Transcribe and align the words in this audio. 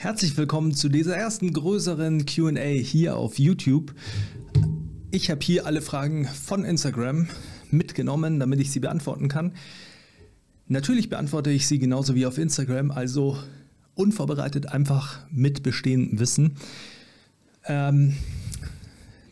Herzlich 0.00 0.36
willkommen 0.36 0.74
zu 0.74 0.88
dieser 0.88 1.16
ersten 1.16 1.52
größeren 1.52 2.24
QA 2.24 2.60
hier 2.60 3.16
auf 3.16 3.40
YouTube. 3.40 3.96
Ich 5.10 5.28
habe 5.28 5.40
hier 5.42 5.66
alle 5.66 5.82
Fragen 5.82 6.24
von 6.24 6.64
Instagram 6.64 7.26
mitgenommen, 7.72 8.38
damit 8.38 8.60
ich 8.60 8.70
sie 8.70 8.78
beantworten 8.78 9.26
kann. 9.26 9.54
Natürlich 10.68 11.10
beantworte 11.10 11.50
ich 11.50 11.66
sie 11.66 11.80
genauso 11.80 12.14
wie 12.14 12.26
auf 12.26 12.38
Instagram, 12.38 12.92
also 12.92 13.38
unvorbereitet 13.96 14.66
einfach 14.68 15.26
mit 15.32 15.64
bestehendem 15.64 16.20
Wissen. 16.20 16.58
Ähm, 17.64 18.16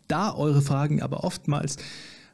da 0.08 0.34
eure 0.34 0.62
Fragen 0.62 1.00
aber 1.00 1.22
oftmals 1.22 1.76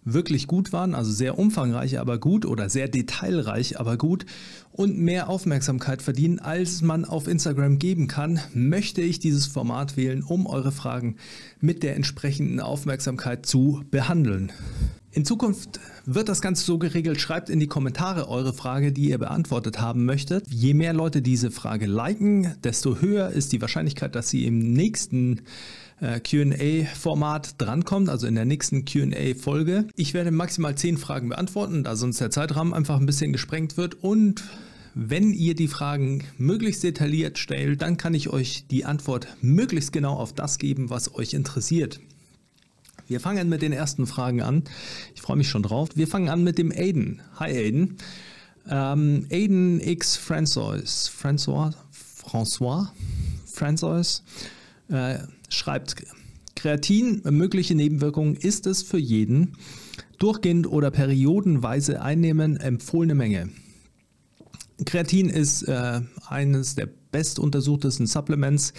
wirklich 0.04 0.46
gut 0.46 0.72
waren, 0.72 0.94
also 0.94 1.12
sehr 1.12 1.38
umfangreich, 1.38 2.00
aber 2.00 2.18
gut 2.18 2.44
oder 2.44 2.68
sehr 2.68 2.88
detailreich, 2.88 3.78
aber 3.78 3.96
gut 3.96 4.26
und 4.72 4.98
mehr 4.98 5.28
Aufmerksamkeit 5.28 6.02
verdienen, 6.02 6.38
als 6.38 6.82
man 6.82 7.04
auf 7.04 7.28
Instagram 7.28 7.78
geben 7.78 8.08
kann, 8.08 8.40
möchte 8.54 9.02
ich 9.02 9.20
dieses 9.20 9.46
Format 9.46 9.96
wählen, 9.96 10.22
um 10.22 10.46
eure 10.46 10.72
Fragen 10.72 11.16
mit 11.60 11.82
der 11.82 11.96
entsprechenden 11.96 12.58
Aufmerksamkeit 12.60 13.46
zu 13.46 13.84
behandeln. 13.90 14.50
In 15.14 15.26
Zukunft 15.26 15.78
wird 16.06 16.30
das 16.30 16.40
Ganze 16.40 16.64
so 16.64 16.78
geregelt. 16.78 17.20
Schreibt 17.20 17.50
in 17.50 17.60
die 17.60 17.66
Kommentare 17.66 18.30
eure 18.30 18.54
Frage, 18.54 18.92
die 18.92 19.10
ihr 19.10 19.18
beantwortet 19.18 19.78
haben 19.78 20.06
möchtet. 20.06 20.50
Je 20.50 20.72
mehr 20.72 20.94
Leute 20.94 21.20
diese 21.20 21.50
Frage 21.50 21.84
liken, 21.84 22.54
desto 22.64 23.02
höher 23.02 23.28
ist 23.28 23.52
die 23.52 23.60
Wahrscheinlichkeit, 23.60 24.14
dass 24.14 24.30
sie 24.30 24.46
im 24.46 24.72
nächsten 24.72 25.42
QA-Format 26.00 27.60
drankommt, 27.60 28.08
also 28.08 28.26
in 28.26 28.34
der 28.34 28.44
nächsten 28.44 28.84
QA-Folge. 28.84 29.86
Ich 29.94 30.14
werde 30.14 30.30
maximal 30.30 30.74
10 30.74 30.98
Fragen 30.98 31.28
beantworten, 31.28 31.84
da 31.84 31.96
sonst 31.96 32.20
der 32.20 32.30
Zeitrahmen 32.30 32.74
einfach 32.74 32.98
ein 32.98 33.06
bisschen 33.06 33.32
gesprengt 33.32 33.76
wird. 33.76 34.02
Und 34.02 34.42
wenn 34.94 35.32
ihr 35.32 35.54
die 35.54 35.68
Fragen 35.68 36.24
möglichst 36.38 36.82
detailliert 36.82 37.38
stellt, 37.38 37.82
dann 37.82 37.96
kann 37.96 38.14
ich 38.14 38.28
euch 38.28 38.66
die 38.68 38.84
Antwort 38.84 39.28
möglichst 39.40 39.92
genau 39.92 40.14
auf 40.14 40.32
das 40.32 40.58
geben, 40.58 40.90
was 40.90 41.14
euch 41.14 41.34
interessiert. 41.34 42.00
Wir 43.08 43.20
fangen 43.20 43.48
mit 43.48 43.62
den 43.62 43.72
ersten 43.72 44.06
Fragen 44.06 44.42
an. 44.42 44.64
Ich 45.14 45.22
freue 45.22 45.36
mich 45.36 45.48
schon 45.48 45.62
drauf. 45.62 45.90
Wir 45.94 46.08
fangen 46.08 46.28
an 46.28 46.44
mit 46.44 46.58
dem 46.58 46.72
Aiden. 46.72 47.20
Hi 47.36 47.50
Aiden. 47.50 47.96
Ähm, 48.68 49.26
Aiden 49.30 49.80
X 49.80 50.18
François. 50.18 50.82
François? 50.82 51.74
François? 52.24 52.88
François? 53.46 54.22
Äh, 54.88 55.18
schreibt, 55.48 55.96
Kreatin, 56.54 57.22
mögliche 57.24 57.74
Nebenwirkungen 57.74 58.34
ist 58.34 58.66
es 58.66 58.82
für 58.82 58.98
jeden. 58.98 59.56
Durchgehend 60.18 60.66
oder 60.66 60.90
periodenweise 60.90 62.02
einnehmen, 62.02 62.56
empfohlene 62.56 63.14
Menge. 63.14 63.48
Kreatin 64.84 65.28
ist 65.28 65.62
äh, 65.62 66.00
eines 66.28 66.74
der 66.74 66.88
bestuntersuchtesten 67.10 68.06
Supplements. 68.06 68.72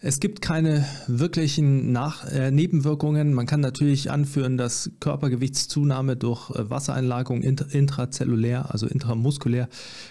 Es 0.00 0.20
gibt 0.20 0.40
keine 0.40 0.86
wirklichen 1.08 1.90
Nach 1.90 2.24
äh, 2.30 2.52
Nebenwirkungen. 2.52 3.34
Man 3.34 3.46
kann 3.46 3.60
natürlich 3.60 4.12
anführen, 4.12 4.56
dass 4.56 4.90
Körpergewichtszunahme 5.00 6.16
durch 6.16 6.50
äh, 6.50 6.70
Wassereinlagerung 6.70 7.42
int 7.42 7.62
intrazellulär, 7.72 8.70
also 8.70 8.86
intramuskulär, 8.86 9.68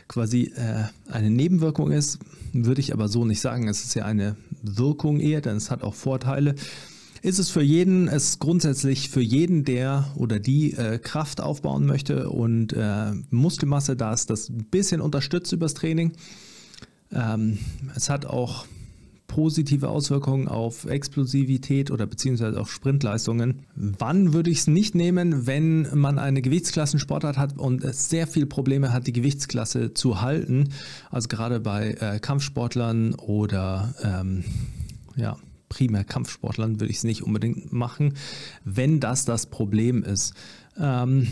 quasi 0.10 0.52
äh, 0.56 0.84
eine 1.10 1.30
Nebenwirkung 1.30 1.92
ist. 1.92 2.20
Würde 2.52 2.82
ich 2.82 2.92
aber 2.92 3.08
so 3.08 3.24
nicht 3.24 3.40
sagen. 3.40 3.70
Es 3.70 3.86
ist 3.86 3.94
ja 3.94 4.04
eine 4.04 4.36
Wirkung 4.76 5.20
eher, 5.20 5.42
denn 5.42 5.56
es 5.56 5.72
hat 5.72 5.84
auch 5.84 5.96
Vorteile. 5.96 6.56
Ist 7.22 7.40
es 7.40 7.50
für 7.50 7.62
jeden, 7.62 8.08
es 8.08 8.30
ist 8.30 8.40
grundsätzlich 8.40 9.10
für 9.10 9.22
jeden, 9.22 9.64
der 9.64 10.12
oder 10.16 10.40
die 10.40 10.74
äh, 10.74 11.00
Kraft 11.00 11.42
aufbauen 11.42 11.86
möchte 11.86 12.30
und 12.30 12.74
äh, 12.74 13.12
Muskelmasse, 13.32 13.96
da 13.96 14.14
ist 14.14 14.30
das 14.30 14.50
ein 14.50 14.66
bisschen 14.70 15.02
unterstützt 15.02 15.52
übers 15.52 15.74
Training. 15.74 16.14
Ähm, 17.12 17.58
es 17.96 18.10
hat 18.10 18.26
auch 18.26 18.66
positive 19.28 19.90
Auswirkungen 19.90 20.48
auf 20.48 20.86
Explosivität 20.86 21.92
oder 21.92 22.06
beziehungsweise 22.06 22.60
auf 22.60 22.72
Sprintleistungen. 22.72 23.66
Wann 23.76 24.34
würde 24.34 24.50
ich 24.50 24.60
es 24.60 24.68
nicht 24.68 24.96
nehmen, 24.96 25.46
wenn 25.46 25.88
man 25.94 26.18
eine 26.18 26.42
Gewichtsklassensportart 26.42 27.38
hat 27.38 27.58
und 27.58 27.84
sehr 27.94 28.28
viele 28.28 28.46
Probleme 28.46 28.94
hat, 28.94 29.08
die 29.08 29.14
Gewichtsklasse 29.14 29.94
zu 29.94 30.22
halten? 30.22 30.70
Also 31.12 31.28
gerade 31.28 31.60
bei 31.60 31.92
äh, 32.00 32.20
Kampfsportlern 32.20 33.16
oder 33.16 33.94
ähm, 34.04 34.44
ja, 35.16 35.38
primär 35.70 36.04
Kampfsportlern 36.04 36.80
würde 36.80 36.92
ich 36.92 36.98
es 36.98 37.04
nicht 37.04 37.24
unbedingt 37.24 37.74
machen, 37.74 38.14
wenn 38.64 39.00
das 39.00 39.26
das 39.26 39.48
Problem 39.48 40.04
ist. 40.04 40.34
Ähm, 40.80 41.28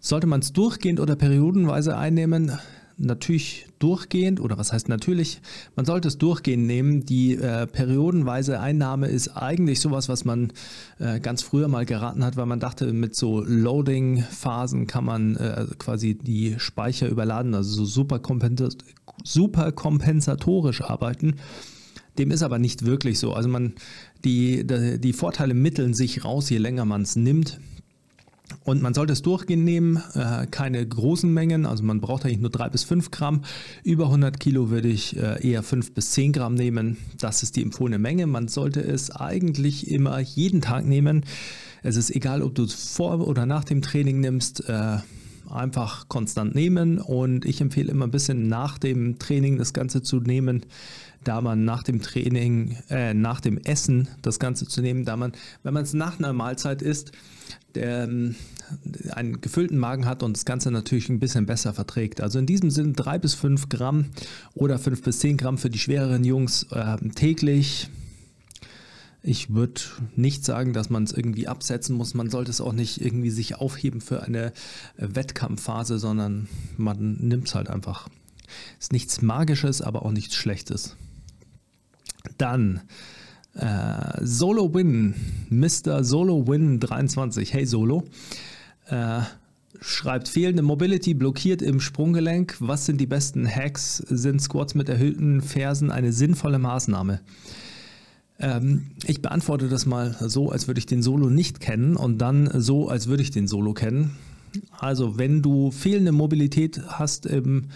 sollte 0.00 0.26
man 0.26 0.40
es 0.40 0.52
durchgehend 0.52 1.00
oder 1.00 1.16
periodenweise 1.16 1.96
einnehmen? 1.96 2.52
Natürlich 2.96 3.66
durchgehend, 3.78 4.40
oder 4.40 4.58
was 4.58 4.72
heißt 4.72 4.88
natürlich, 4.88 5.40
man 5.76 5.84
sollte 5.84 6.08
es 6.08 6.18
durchgehend 6.18 6.66
nehmen. 6.66 7.04
Die 7.04 7.34
äh, 7.34 7.66
periodenweise 7.66 8.60
Einnahme 8.60 9.08
ist 9.08 9.28
eigentlich 9.28 9.80
sowas, 9.80 10.08
was 10.08 10.24
man 10.24 10.52
äh, 10.98 11.20
ganz 11.20 11.42
früher 11.42 11.68
mal 11.68 11.84
geraten 11.84 12.24
hat, 12.24 12.36
weil 12.36 12.46
man 12.46 12.60
dachte, 12.60 12.92
mit 12.92 13.14
so 13.14 13.42
Loading-Phasen 13.44 14.86
kann 14.86 15.04
man 15.04 15.36
äh, 15.36 15.66
quasi 15.78 16.14
die 16.14 16.56
Speicher 16.58 17.08
überladen, 17.08 17.54
also 17.54 17.74
so 17.74 17.84
super, 17.84 18.18
kompens 18.18 18.76
super 19.22 19.72
kompensatorisch 19.72 20.82
arbeiten. 20.82 21.36
Dem 22.18 22.30
ist 22.30 22.42
aber 22.42 22.58
nicht 22.58 22.84
wirklich 22.84 23.18
so. 23.18 23.32
Also 23.32 23.48
man, 23.48 23.74
die, 24.24 24.64
die 24.98 25.12
Vorteile 25.12 25.54
mitteln 25.54 25.94
sich 25.94 26.24
raus, 26.24 26.48
je 26.50 26.58
länger 26.58 26.84
man 26.84 27.02
es 27.02 27.16
nimmt. 27.16 27.58
Und 28.64 28.80
man 28.80 28.94
sollte 28.94 29.12
es 29.12 29.20
durchgehend 29.20 29.64
nehmen, 29.64 30.02
äh, 30.14 30.46
keine 30.50 30.86
großen 30.86 31.32
Mengen, 31.32 31.66
also 31.66 31.84
man 31.84 32.00
braucht 32.00 32.24
eigentlich 32.24 32.40
nur 32.40 32.50
3 32.50 32.70
bis 32.70 32.82
5 32.84 33.10
Gramm. 33.10 33.42
Über 33.82 34.06
100 34.06 34.40
Kilo 34.40 34.70
würde 34.70 34.88
ich 34.88 35.16
äh, 35.16 35.46
eher 35.46 35.62
5 35.62 35.92
bis 35.92 36.12
10 36.12 36.32
Gramm 36.32 36.54
nehmen. 36.54 36.96
Das 37.18 37.42
ist 37.42 37.56
die 37.56 37.62
empfohlene 37.62 37.98
Menge. 37.98 38.26
Man 38.26 38.48
sollte 38.48 38.80
es 38.80 39.10
eigentlich 39.10 39.90
immer 39.90 40.18
jeden 40.18 40.62
Tag 40.62 40.86
nehmen. 40.86 41.24
Es 41.82 41.96
ist 41.96 42.10
egal, 42.10 42.42
ob 42.42 42.54
du 42.54 42.64
es 42.64 42.72
vor 42.72 43.28
oder 43.28 43.44
nach 43.44 43.64
dem 43.64 43.82
Training 43.82 44.20
nimmst. 44.20 44.66
Äh, 44.66 44.98
einfach 45.54 46.08
konstant 46.08 46.54
nehmen 46.54 46.98
und 46.98 47.44
ich 47.44 47.60
empfehle 47.60 47.90
immer 47.90 48.06
ein 48.06 48.10
bisschen 48.10 48.48
nach 48.48 48.78
dem 48.78 49.18
Training 49.18 49.58
das 49.58 49.72
Ganze 49.72 50.02
zu 50.02 50.20
nehmen, 50.20 50.66
da 51.24 51.40
man 51.40 51.64
nach 51.64 51.82
dem 51.82 52.02
Training, 52.02 52.76
äh, 52.90 53.14
nach 53.14 53.40
dem 53.40 53.58
Essen 53.58 54.08
das 54.22 54.38
Ganze 54.38 54.66
zu 54.66 54.82
nehmen, 54.82 55.04
da 55.04 55.16
man, 55.16 55.32
wenn 55.62 55.74
man 55.74 55.82
es 55.82 55.94
nach 55.94 56.18
einer 56.18 56.32
Mahlzeit 56.32 56.82
isst, 56.82 57.12
der 57.74 58.04
ähm, 58.04 58.34
einen 59.10 59.40
gefüllten 59.40 59.78
Magen 59.78 60.06
hat 60.06 60.22
und 60.22 60.36
das 60.36 60.44
Ganze 60.44 60.70
natürlich 60.70 61.08
ein 61.08 61.20
bisschen 61.20 61.46
besser 61.46 61.74
verträgt. 61.74 62.20
Also 62.20 62.38
in 62.38 62.46
diesem 62.46 62.70
Sinne 62.70 62.92
drei 62.92 63.18
bis 63.18 63.34
fünf 63.34 63.68
Gramm 63.68 64.06
oder 64.54 64.78
fünf 64.78 65.02
bis 65.02 65.18
zehn 65.18 65.36
Gramm 65.36 65.58
für 65.58 65.70
die 65.70 65.78
schwereren 65.78 66.24
Jungs 66.24 66.64
äh, 66.70 66.96
täglich. 67.14 67.88
Ich 69.26 69.54
würde 69.54 69.80
nicht 70.16 70.44
sagen, 70.44 70.74
dass 70.74 70.90
man 70.90 71.02
es 71.04 71.12
irgendwie 71.12 71.48
absetzen 71.48 71.96
muss. 71.96 72.12
Man 72.12 72.28
sollte 72.28 72.50
es 72.50 72.60
auch 72.60 72.74
nicht 72.74 73.00
irgendwie 73.00 73.30
sich 73.30 73.56
aufheben 73.56 74.02
für 74.02 74.22
eine 74.22 74.48
äh, 74.48 74.52
Wettkampfphase, 74.98 75.98
sondern 75.98 76.46
man 76.76 77.14
nimmt 77.20 77.48
es 77.48 77.54
halt 77.54 77.70
einfach. 77.70 78.08
Ist 78.78 78.92
nichts 78.92 79.22
Magisches, 79.22 79.80
aber 79.80 80.04
auch 80.04 80.12
nichts 80.12 80.34
Schlechtes. 80.34 80.96
Dann 82.36 82.82
äh, 83.54 84.22
Solo 84.22 84.74
Win, 84.74 85.14
Mr. 85.48 86.04
Solo 86.04 86.46
Win 86.46 86.78
23. 86.78 87.54
Hey 87.54 87.64
Solo. 87.64 88.04
Äh, 88.88 89.20
schreibt 89.80 90.28
fehlende 90.28 90.62
Mobility 90.62 91.14
blockiert 91.14 91.62
im 91.62 91.80
Sprunggelenk. 91.80 92.56
Was 92.60 92.84
sind 92.84 93.00
die 93.00 93.06
besten 93.06 93.48
Hacks? 93.48 93.96
Sind 93.96 94.42
Squats 94.42 94.74
mit 94.74 94.90
erhöhten 94.90 95.40
Fersen 95.40 95.90
eine 95.90 96.12
sinnvolle 96.12 96.58
Maßnahme? 96.58 97.20
Ähm, 98.38 98.90
ich 99.06 99.22
beantworte 99.22 99.68
das 99.68 99.86
mal 99.86 100.16
so, 100.20 100.50
als 100.50 100.66
würde 100.66 100.78
ich 100.78 100.86
den 100.86 101.02
Solo 101.02 101.30
nicht 101.30 101.60
kennen 101.60 101.96
und 101.96 102.18
dann 102.18 102.50
so, 102.60 102.88
als 102.88 103.06
würde 103.06 103.22
ich 103.22 103.30
den 103.30 103.46
Solo 103.46 103.74
kennen. 103.74 104.16
Also 104.78 105.18
wenn 105.18 105.42
du 105.42 105.70
fehlende 105.70 106.12
Mobilität 106.12 106.80
hast 106.86 107.26
im 107.26 107.66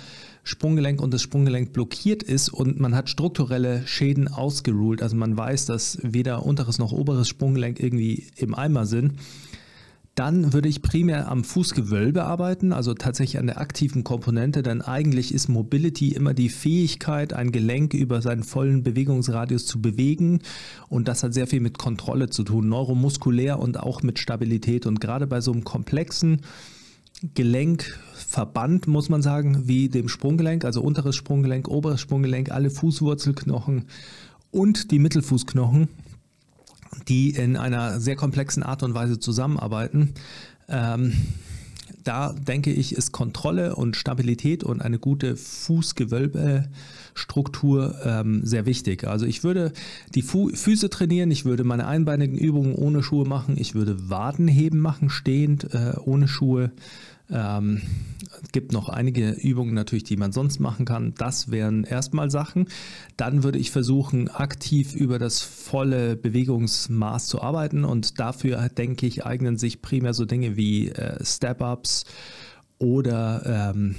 Sprunggelenk 0.45 1.03
und 1.03 1.13
das 1.13 1.23
Sprunggelenk 1.23 1.73
blockiert 1.73 2.23
ist 2.23 2.49
und 2.49 2.81
man 2.81 2.95
hat 2.95 3.09
strukturelle 3.09 3.87
Schäden 3.87 4.28
ausgerult, 4.28 5.03
also 5.03 5.16
man 5.16 5.37
weiß, 5.37 5.66
dass 5.66 5.99
weder 6.03 6.47
unteres 6.47 6.78
noch 6.78 6.93
oberes 6.93 7.28
Sprunggelenk 7.28 7.81
irgendwie 7.81 8.28
im 8.37 8.54
Eimer 8.54 8.87
sind, 8.87 9.15
dann 10.18 10.53
würde 10.53 10.68
ich 10.68 10.82
primär 10.82 11.28
am 11.28 11.44
Fußgewölbe 11.44 12.24
arbeiten, 12.24 12.72
also 12.72 12.92
tatsächlich 12.92 13.38
an 13.38 13.47
der 13.47 13.60
aktiven 13.60 14.03
Komponente, 14.03 14.65
denn 14.65 14.82
eigentlich 14.82 15.32
ist 15.32 15.47
Mobility 15.48 16.09
immer 16.09 16.34
die 16.34 16.48
Fähigkeit, 16.48 17.32
ein 17.32 17.53
Gelenk 17.53 17.94
über 17.94 18.20
seinen 18.20 18.42
vollen 18.42 18.82
Bewegungsradius 18.82 19.66
zu 19.66 19.80
bewegen. 19.80 20.41
Und 20.88 21.06
das 21.06 21.22
hat 21.22 21.34
sehr 21.34 21.47
viel 21.47 21.60
mit 21.60 21.78
Kontrolle 21.78 22.30
zu 22.30 22.42
tun, 22.42 22.68
neuromuskulär 22.68 23.60
und 23.60 23.78
auch 23.78 24.03
mit 24.03 24.18
Stabilität. 24.18 24.86
Und 24.86 25.00
gerade 25.00 25.28
bei 25.28 25.41
so 25.41 25.53
einem 25.53 25.62
komplexen 25.62 26.41
Gelenkverband, 27.34 28.88
muss 28.88 29.09
man 29.09 29.22
sagen, 29.22 29.68
wie 29.68 29.88
dem 29.88 30.09
Sprunggelenk, 30.09 30.65
also 30.65 30.82
unteres 30.82 31.15
Sprunggelenk, 31.15 31.68
oberes 31.68 32.00
Sprunggelenk, 32.00 32.50
alle 32.50 32.70
Fußwurzelknochen 32.70 33.84
und 34.50 34.91
die 34.91 34.98
Mittelfußknochen, 34.98 35.88
die 37.09 37.31
in 37.31 37.57
einer 37.57 38.01
sehr 38.01 38.17
komplexen 38.17 38.63
Art 38.63 38.83
und 38.83 38.95
Weise 38.95 39.19
zusammenarbeiten. 39.19 40.15
Ähm, 40.69 41.15
da 42.05 42.33
denke 42.33 42.73
ich, 42.73 42.95
ist 42.95 43.13
Kontrolle 43.13 43.77
und 43.77 43.97
Stabilität 43.97 44.65
und 44.65 44.81
eine 44.81 44.99
gute 44.99 45.37
Fußgewölbestruktur 45.37 47.95
ähm, 48.05 48.41
sehr 48.45 48.65
wichtig. 48.67 49.07
Also 49.07 49.27
ich 49.27 49.45
würde 49.45 49.73
die 50.15 50.23
Fu 50.23 50.49
Füße 50.49 50.89
trainieren, 50.91 51.31
ich 51.31 51.45
würde 51.45 51.63
meine 51.65 51.87
einbeinigen 51.87 52.39
Übungen 52.39 52.75
ohne 52.75 53.03
Schuhe 53.03 53.27
machen, 53.27 53.57
ich 53.59 53.75
würde 53.75 54.09
Wadenheben 54.09 54.81
machen, 54.81 55.11
stehend, 55.11 55.75
äh, 55.75 55.93
ohne 56.03 56.29
Schuhe. 56.29 56.71
Ähm, 57.30 57.83
es 58.42 58.53
gibt 58.53 58.72
noch 58.72 58.89
einige 58.89 59.30
Übungen 59.30 59.75
natürlich, 59.75 60.04
die 60.04 60.16
man 60.16 60.33
sonst 60.33 60.60
machen 60.60 60.84
kann. 60.84 61.15
Das 61.16 61.51
wären 61.51 61.84
erstmal 61.84 62.30
Sachen. 62.30 62.69
Dann 63.16 63.42
würde 63.42 63.59
ich 63.59 63.71
versuchen, 63.71 64.28
aktiv 64.28 64.95
über 64.95 65.19
das 65.19 65.42
volle 65.42 66.16
Bewegungsmaß 66.16 67.27
zu 67.27 67.42
arbeiten 67.42 67.84
und 67.84 68.19
dafür, 68.19 68.69
denke 68.69 69.07
ich, 69.07 69.27
eignen 69.27 69.57
sich 69.57 69.83
primär 69.83 70.15
so 70.15 70.25
Dinge 70.25 70.57
wie 70.57 70.89
äh, 70.89 71.22
Step-Ups 71.25 72.04
oder 72.78 73.72
ähm, 73.75 73.97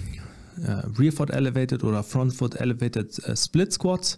äh, 0.63 0.71
Rear 0.97 1.11
Foot 1.11 1.29
Elevated 1.29 1.83
oder 1.83 2.03
Front 2.03 2.33
Foot 2.33 2.55
Elevated 2.55 3.19
äh, 3.25 3.35
Split 3.35 3.73
Squats 3.73 4.17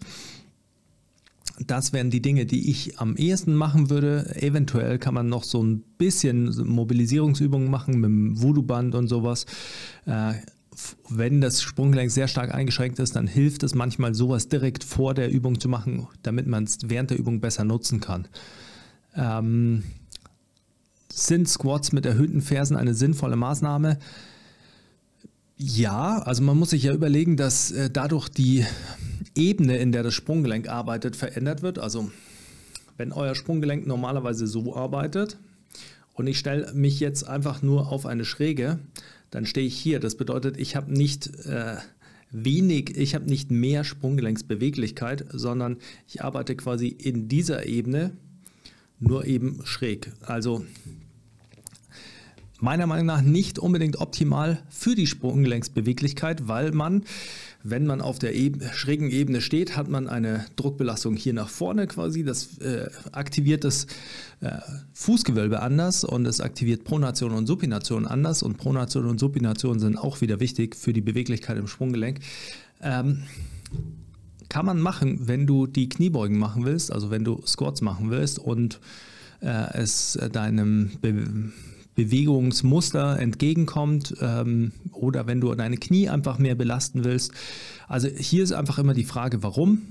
das 1.59 1.93
wären 1.93 2.09
die 2.09 2.21
Dinge, 2.21 2.45
die 2.45 2.69
ich 2.69 2.99
am 2.99 3.15
ehesten 3.15 3.53
machen 3.53 3.89
würde. 3.89 4.35
Eventuell 4.41 4.97
kann 4.99 5.13
man 5.13 5.27
noch 5.27 5.43
so 5.43 5.63
ein 5.63 5.83
bisschen 5.97 6.45
Mobilisierungsübungen 6.67 7.69
machen 7.69 7.95
mit 7.95 8.09
dem 8.09 8.41
Voodoo-Band 8.41 8.95
und 8.95 9.07
sowas. 9.07 9.45
Äh, 10.05 10.33
wenn 11.09 11.41
das 11.41 11.61
Sprunggelenk 11.61 12.11
sehr 12.11 12.27
stark 12.27 12.53
eingeschränkt 12.53 12.99
ist, 12.99 13.15
dann 13.15 13.27
hilft 13.27 13.63
es 13.63 13.75
manchmal, 13.75 14.15
sowas 14.15 14.47
direkt 14.47 14.83
vor 14.83 15.13
der 15.13 15.29
Übung 15.29 15.59
zu 15.59 15.69
machen, 15.69 16.07
damit 16.23 16.47
man 16.47 16.63
es 16.63 16.77
während 16.85 17.11
der 17.11 17.19
Übung 17.19 17.41
besser 17.41 17.63
nutzen 17.63 17.99
kann. 17.99 18.27
Ähm, 19.15 19.83
sind 21.11 21.49
Squats 21.49 21.91
mit 21.91 22.05
erhöhten 22.05 22.41
Fersen 22.41 22.77
eine 22.77 22.93
sinnvolle 22.93 23.35
Maßnahme? 23.35 23.99
Ja, 25.63 26.17
also 26.23 26.41
man 26.41 26.57
muss 26.57 26.71
sich 26.71 26.81
ja 26.83 26.93
überlegen, 26.93 27.37
dass 27.37 27.71
äh, 27.71 27.91
dadurch 27.91 28.29
die 28.29 28.65
Ebene, 29.35 29.77
in 29.77 29.91
der 29.91 30.01
das 30.01 30.15
Sprunggelenk 30.15 30.67
arbeitet, 30.67 31.15
verändert 31.15 31.61
wird. 31.61 31.77
Also 31.77 32.11
wenn 32.97 33.11
euer 33.11 33.35
Sprunggelenk 33.35 33.85
normalerweise 33.85 34.47
so 34.47 34.75
arbeitet 34.75 35.37
und 36.15 36.25
ich 36.25 36.39
stelle 36.39 36.73
mich 36.73 36.99
jetzt 36.99 37.27
einfach 37.27 37.61
nur 37.61 37.91
auf 37.91 38.07
eine 38.07 38.25
Schräge, 38.25 38.79
dann 39.29 39.45
stehe 39.45 39.67
ich 39.67 39.77
hier. 39.77 39.99
Das 39.99 40.15
bedeutet, 40.15 40.57
ich 40.57 40.75
habe 40.75 40.91
nicht 40.91 41.27
äh, 41.45 41.75
wenig, 42.31 42.97
ich 42.97 43.13
habe 43.13 43.25
nicht 43.25 43.51
mehr 43.51 43.83
Sprunggelenksbeweglichkeit, 43.83 45.25
sondern 45.29 45.77
ich 46.07 46.23
arbeite 46.23 46.55
quasi 46.55 46.87
in 46.87 47.27
dieser 47.27 47.67
Ebene 47.67 48.17
nur 48.99 49.25
eben 49.25 49.59
schräg. 49.63 50.11
Also 50.21 50.65
meiner 52.61 52.85
Meinung 52.85 53.07
nach 53.07 53.21
nicht 53.21 53.59
unbedingt 53.59 53.99
optimal 53.99 54.61
für 54.69 54.95
die 54.95 55.07
Sprunggelenksbeweglichkeit, 55.07 56.47
weil 56.47 56.71
man, 56.71 57.03
wenn 57.63 57.85
man 57.85 58.01
auf 58.01 58.19
der 58.19 58.35
Eb 58.35 58.63
schrägen 58.73 59.09
Ebene 59.09 59.41
steht, 59.41 59.75
hat 59.75 59.89
man 59.89 60.07
eine 60.07 60.45
Druckbelastung 60.55 61.15
hier 61.15 61.33
nach 61.33 61.49
vorne 61.49 61.87
quasi. 61.87 62.23
Das 62.23 62.59
äh, 62.59 62.89
aktiviert 63.11 63.63
das 63.63 63.87
äh, 64.41 64.57
Fußgewölbe 64.93 65.61
anders 65.61 66.03
und 66.03 66.25
es 66.25 66.39
aktiviert 66.39 66.83
Pronation 66.83 67.31
und 67.31 67.47
Supination 67.47 68.05
anders. 68.05 68.43
Und 68.43 68.57
Pronation 68.57 69.07
und 69.07 69.19
Supination 69.19 69.79
sind 69.79 69.97
auch 69.97 70.21
wieder 70.21 70.39
wichtig 70.39 70.75
für 70.75 70.93
die 70.93 71.01
Beweglichkeit 71.01 71.57
im 71.57 71.67
Sprunggelenk. 71.67 72.19
Ähm, 72.81 73.23
kann 74.49 74.65
man 74.65 74.81
machen, 74.81 75.27
wenn 75.27 75.47
du 75.47 75.65
die 75.65 75.89
Kniebeugen 75.89 76.37
machen 76.37 76.65
willst, 76.65 76.91
also 76.91 77.09
wenn 77.09 77.23
du 77.23 77.41
Squats 77.47 77.81
machen 77.81 78.11
willst 78.11 78.37
und 78.37 78.81
äh, 79.39 79.73
es 79.73 80.19
deinem 80.31 80.91
Be 81.01 81.51
Bewegungsmuster 81.95 83.19
entgegenkommt 83.19 84.15
ähm, 84.21 84.71
oder 84.91 85.27
wenn 85.27 85.41
du 85.41 85.53
deine 85.55 85.77
Knie 85.77 86.09
einfach 86.09 86.37
mehr 86.37 86.55
belasten 86.55 87.03
willst. 87.03 87.31
Also 87.87 88.07
hier 88.07 88.43
ist 88.43 88.53
einfach 88.53 88.79
immer 88.79 88.93
die 88.93 89.03
Frage, 89.03 89.43
warum. 89.43 89.81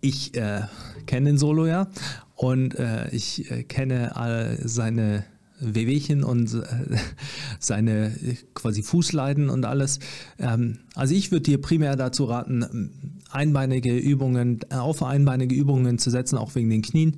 Ich 0.00 0.34
äh, 0.36 0.62
kenne 1.06 1.30
den 1.30 1.38
Solo 1.38 1.66
ja 1.66 1.88
und 2.34 2.78
äh, 2.78 3.08
ich 3.10 3.50
äh, 3.50 3.62
kenne 3.62 4.16
all 4.16 4.58
seine 4.64 5.24
Wehwehchen 5.60 6.24
und 6.24 6.52
äh, 6.54 6.62
seine 7.58 8.12
quasi 8.54 8.82
Fußleiden 8.82 9.48
und 9.48 9.64
alles. 9.64 10.00
Ähm, 10.38 10.78
also 10.94 11.14
ich 11.14 11.30
würde 11.30 11.44
dir 11.44 11.60
primär 11.60 11.96
dazu 11.96 12.24
raten, 12.24 12.90
einbeinige 13.30 13.96
Übungen, 13.96 14.60
auf 14.70 15.02
einbeinige 15.02 15.54
Übungen 15.54 15.98
zu 15.98 16.10
setzen, 16.10 16.36
auch 16.36 16.54
wegen 16.54 16.68
den 16.68 16.82
Knien. 16.82 17.16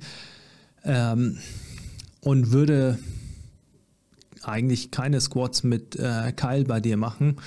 Ähm, 0.83 1.39
und 2.21 2.51
würde 2.51 2.97
eigentlich 4.47 4.91
keine 4.91 5.21
Squats 5.21 5.63
mit 5.63 5.95
äh, 5.95 6.31
Keil 6.33 6.63
bei 6.65 6.79
dir 6.79 6.97
machen, 6.97 7.37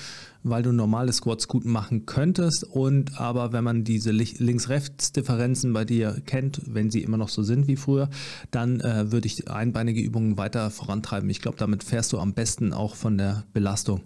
weil 0.43 0.63
du 0.63 0.73
normale 0.73 1.13
Squats 1.13 1.49
gut 1.49 1.65
machen 1.65 2.07
könntest. 2.07 2.65
Und 2.65 3.21
aber 3.21 3.53
wenn 3.53 3.65
man 3.65 3.85
diese 3.85 4.11
Links-Rechts-Differenzen 4.11 5.73
bei 5.73 5.85
dir 5.85 6.21
kennt, 6.27 6.63
wenn 6.67 6.91
sie 6.91 7.03
immer 7.03 7.17
noch 7.17 7.29
so 7.29 7.43
sind 7.43 7.67
wie 7.69 7.77
früher, 7.77 8.09
dann 8.51 8.81
äh, 8.81 9.13
würde 9.13 9.27
ich 9.27 9.51
einbeinige 9.51 10.01
Übungen 10.01 10.37
weiter 10.37 10.71
vorantreiben. 10.71 11.29
Ich 11.31 11.41
glaube, 11.41 11.59
damit 11.59 11.85
fährst 11.85 12.13
du 12.13 12.19
am 12.19 12.35
besten 12.35 12.73
auch 12.73 12.95
von 12.95 13.19
der 13.19 13.45
Belastung. 13.53 14.03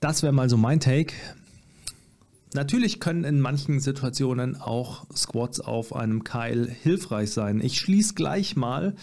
Das 0.00 0.22
wäre 0.22 0.32
mal 0.32 0.50
so 0.50 0.56
mein 0.56 0.80
Take. 0.80 1.14
Natürlich 2.54 3.00
können 3.00 3.24
in 3.24 3.40
manchen 3.40 3.80
Situationen 3.80 4.54
auch 4.54 5.06
Squats 5.12 5.60
auf 5.60 5.94
einem 5.94 6.22
Keil 6.22 6.70
hilfreich 6.70 7.32
sein. 7.32 7.60
Ich 7.60 7.80
schließe 7.80 8.14
gleich 8.14 8.54
mal 8.54 8.94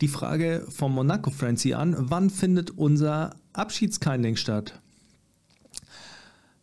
die 0.00 0.08
Frage 0.08 0.66
vom 0.68 0.94
Monaco 0.94 1.30
Frenzy 1.30 1.74
an, 1.74 1.94
wann 1.98 2.30
findet 2.30 2.70
unser 2.70 3.36
Abschiedskeiling 3.52 4.36
statt? 4.36 4.80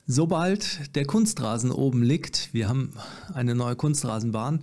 Sobald 0.07 0.95
der 0.95 1.05
Kunstrasen 1.05 1.71
oben 1.71 2.01
liegt, 2.01 2.53
wir 2.53 2.69
haben 2.69 2.93
eine 3.33 3.55
neue 3.55 3.75
Kunstrasenbahn 3.75 4.61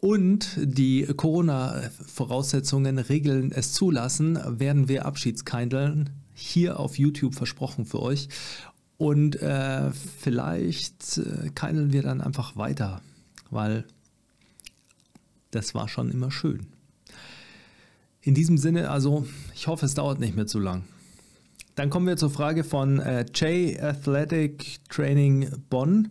und 0.00 0.58
die 0.60 1.06
Corona-Voraussetzungen, 1.06 2.98
Regeln 2.98 3.52
es 3.52 3.72
zulassen, 3.72 4.38
werden 4.58 4.88
wir 4.88 5.06
Abschiedskeindeln 5.06 6.10
hier 6.34 6.80
auf 6.80 6.98
YouTube 6.98 7.36
versprochen 7.36 7.86
für 7.86 8.02
euch. 8.02 8.28
Und 8.98 9.40
äh, 9.40 9.92
vielleicht 9.92 11.18
äh, 11.18 11.50
keineln 11.54 11.92
wir 11.92 12.02
dann 12.02 12.20
einfach 12.20 12.56
weiter, 12.56 13.00
weil 13.50 13.84
das 15.52 15.74
war 15.74 15.88
schon 15.88 16.10
immer 16.10 16.30
schön. 16.30 16.66
In 18.24 18.34
diesem 18.34 18.56
Sinne, 18.56 18.88
also 18.88 19.26
ich 19.52 19.66
hoffe, 19.66 19.84
es 19.84 19.94
dauert 19.94 20.20
nicht 20.20 20.36
mehr 20.36 20.46
zu 20.46 20.60
lang. 20.60 20.84
Dann 21.74 21.90
kommen 21.90 22.06
wir 22.06 22.16
zur 22.16 22.30
Frage 22.30 22.62
von 22.62 23.00
äh, 23.00 23.24
J 23.34 23.82
Athletic 23.82 24.78
Training 24.88 25.50
Bonn. 25.70 26.08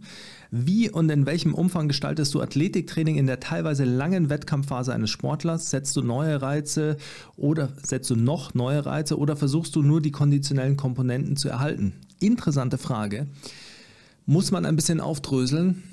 Wie 0.49 0.89
und 0.89 1.09
in 1.09 1.25
welchem 1.25 1.53
Umfang 1.53 1.87
gestaltest 1.87 2.33
du 2.33 2.41
Athletiktraining 2.41 3.15
in 3.15 3.27
der 3.27 3.39
teilweise 3.39 3.86
langen 3.86 4.29
Wettkampfphase 4.29 4.93
eines 4.93 5.09
Sportlers? 5.09 5.69
Setzt 5.69 5.95
du 5.95 6.01
neue 6.01 6.41
Reize 6.41 6.97
oder 7.38 7.69
setzt 7.81 8.09
du 8.09 8.15
noch 8.15 8.53
neue 8.55 8.86
Reize 8.86 9.17
oder 9.17 9.38
versuchst 9.38 9.75
du 9.77 9.81
nur 9.81 10.01
die 10.01 10.12
konditionellen 10.12 10.75
Komponenten 10.75 11.38
zu 11.38 11.47
erhalten? 11.47 11.93
Interessante 12.19 12.77
Frage. 12.77 13.27
Muss 14.25 14.51
man 14.51 14.65
ein 14.65 14.75
bisschen 14.75 15.00
aufdröseln 15.00 15.83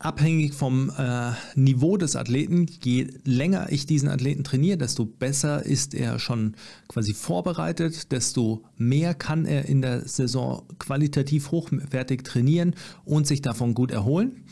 abhängig 0.00 0.54
vom 0.54 0.90
äh, 0.90 1.32
Niveau 1.54 1.96
des 1.98 2.16
Athleten, 2.16 2.66
je 2.82 3.08
länger 3.24 3.70
ich 3.70 3.86
diesen 3.86 4.08
Athleten 4.08 4.44
trainiere, 4.44 4.78
desto 4.78 5.04
besser 5.04 5.64
ist 5.64 5.94
er 5.94 6.18
schon 6.18 6.54
quasi 6.88 7.12
vorbereitet, 7.12 8.10
desto 8.10 8.64
mehr 8.76 9.14
kann 9.14 9.44
er 9.44 9.66
in 9.66 9.82
der 9.82 10.08
Saison 10.08 10.62
qualitativ 10.78 11.50
hochwertig 11.50 12.24
trainieren 12.24 12.74
und 13.04 13.26
sich 13.26 13.42
davon 13.42 13.74
gut 13.74 13.90
erholen. 13.90 14.42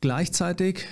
Gleichzeitig 0.00 0.86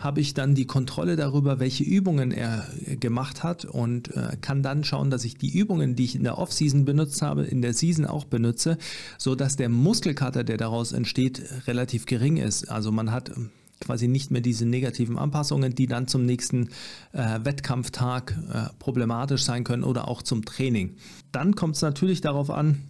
habe 0.00 0.20
ich 0.20 0.32
dann 0.32 0.54
die 0.54 0.66
Kontrolle 0.66 1.14
darüber, 1.14 1.60
welche 1.60 1.84
Übungen 1.84 2.32
er 2.32 2.66
gemacht 2.98 3.44
hat 3.44 3.66
und 3.66 4.16
äh, 4.16 4.36
kann 4.40 4.62
dann 4.62 4.82
schauen, 4.82 5.10
dass 5.10 5.24
ich 5.24 5.36
die 5.36 5.56
Übungen, 5.56 5.94
die 5.94 6.04
ich 6.04 6.16
in 6.16 6.24
der 6.24 6.38
Off-Season 6.38 6.86
benutzt 6.86 7.20
habe, 7.20 7.44
in 7.44 7.60
der 7.60 7.74
Season 7.74 8.06
auch 8.06 8.24
benutze, 8.24 8.78
so 9.18 9.34
dass 9.34 9.56
der 9.56 9.68
Muskelkater, 9.68 10.42
der 10.42 10.56
daraus 10.56 10.92
entsteht, 10.92 11.42
relativ 11.66 12.06
gering 12.06 12.38
ist. 12.38 12.70
Also 12.70 12.90
man 12.90 13.12
hat 13.12 13.28
ähm, 13.28 13.50
quasi 13.78 14.08
nicht 14.08 14.30
mehr 14.30 14.40
diese 14.40 14.64
negativen 14.64 15.18
Anpassungen, 15.18 15.74
die 15.74 15.86
dann 15.86 16.08
zum 16.08 16.24
nächsten 16.24 16.68
äh, 17.12 17.40
Wettkampftag 17.42 18.38
äh, 18.52 18.68
problematisch 18.78 19.42
sein 19.42 19.64
können 19.64 19.84
oder 19.84 20.08
auch 20.08 20.22
zum 20.22 20.46
Training. 20.46 20.96
Dann 21.30 21.54
kommt 21.54 21.76
es 21.76 21.82
natürlich 21.82 22.22
darauf 22.22 22.50
an, 22.50 22.89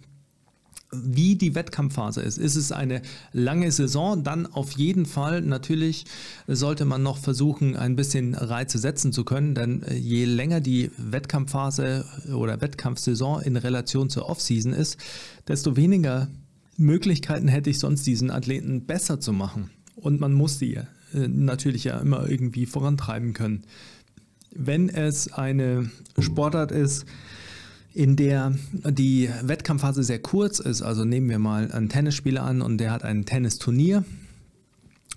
wie 0.91 1.35
die 1.35 1.55
Wettkampfphase 1.55 2.21
ist. 2.21 2.37
Ist 2.37 2.55
es 2.55 2.71
eine 2.71 3.01
lange 3.31 3.71
Saison, 3.71 4.23
dann 4.23 4.45
auf 4.45 4.73
jeden 4.73 5.05
Fall 5.05 5.41
natürlich 5.41 6.05
sollte 6.47 6.85
man 6.85 7.01
noch 7.01 7.17
versuchen, 7.17 7.77
ein 7.77 7.95
bisschen 7.95 8.35
Reize 8.35 8.77
setzen 8.77 9.13
zu 9.13 9.23
können, 9.23 9.55
denn 9.55 9.83
äh, 9.83 9.95
je 9.95 10.25
länger 10.25 10.59
die 10.59 10.91
Wettkampfphase 10.97 12.05
oder 12.35 12.61
Wettkampfsaison 12.61 13.41
in 13.41 13.55
Relation 13.55 14.09
zur 14.09 14.27
Offseason 14.27 14.73
ist, 14.73 14.97
desto 15.47 15.77
weniger 15.77 16.27
Möglichkeiten 16.77 17.47
hätte 17.47 17.69
ich 17.69 17.79
sonst 17.79 18.05
diesen 18.05 18.31
Athleten 18.31 18.85
besser 18.85 19.19
zu 19.19 19.31
machen. 19.31 19.69
Und 19.95 20.19
man 20.19 20.33
muss 20.33 20.57
die 20.57 20.75
äh, 20.75 20.85
natürlich 21.13 21.85
ja 21.85 21.99
immer 21.99 22.29
irgendwie 22.29 22.65
vorantreiben 22.65 23.33
können. 23.33 23.63
Wenn 24.53 24.89
es 24.89 25.31
eine 25.31 25.89
Sportart 26.19 26.73
ist, 26.73 27.05
in 27.93 28.15
der 28.15 28.53
die 28.71 29.29
Wettkampfphase 29.41 30.03
sehr 30.03 30.19
kurz 30.19 30.59
ist. 30.59 30.81
Also 30.81 31.05
nehmen 31.05 31.29
wir 31.29 31.39
mal 31.39 31.71
einen 31.71 31.89
Tennisspieler 31.89 32.43
an 32.43 32.61
und 32.61 32.77
der 32.77 32.91
hat 32.91 33.03
ein 33.03 33.25
Tennisturnier 33.25 34.05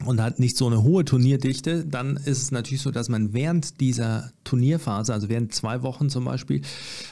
und 0.05 0.21
hat 0.21 0.41
nicht 0.41 0.57
so 0.57 0.67
eine 0.67 0.83
hohe 0.83 1.05
Turnierdichte, 1.05 1.85
dann 1.85 2.17
ist 2.17 2.43
es 2.43 2.51
natürlich 2.51 2.83
so, 2.83 2.91
dass 2.91 3.09
man 3.09 3.33
während 3.33 3.81
dieser 3.81 4.33
Turnierphase, 4.43 5.15
also 5.15 5.29
während 5.29 5.55
zwei 5.55 5.83
Wochen 5.83 6.11
zum 6.11 6.25
Beispiel, 6.25 6.63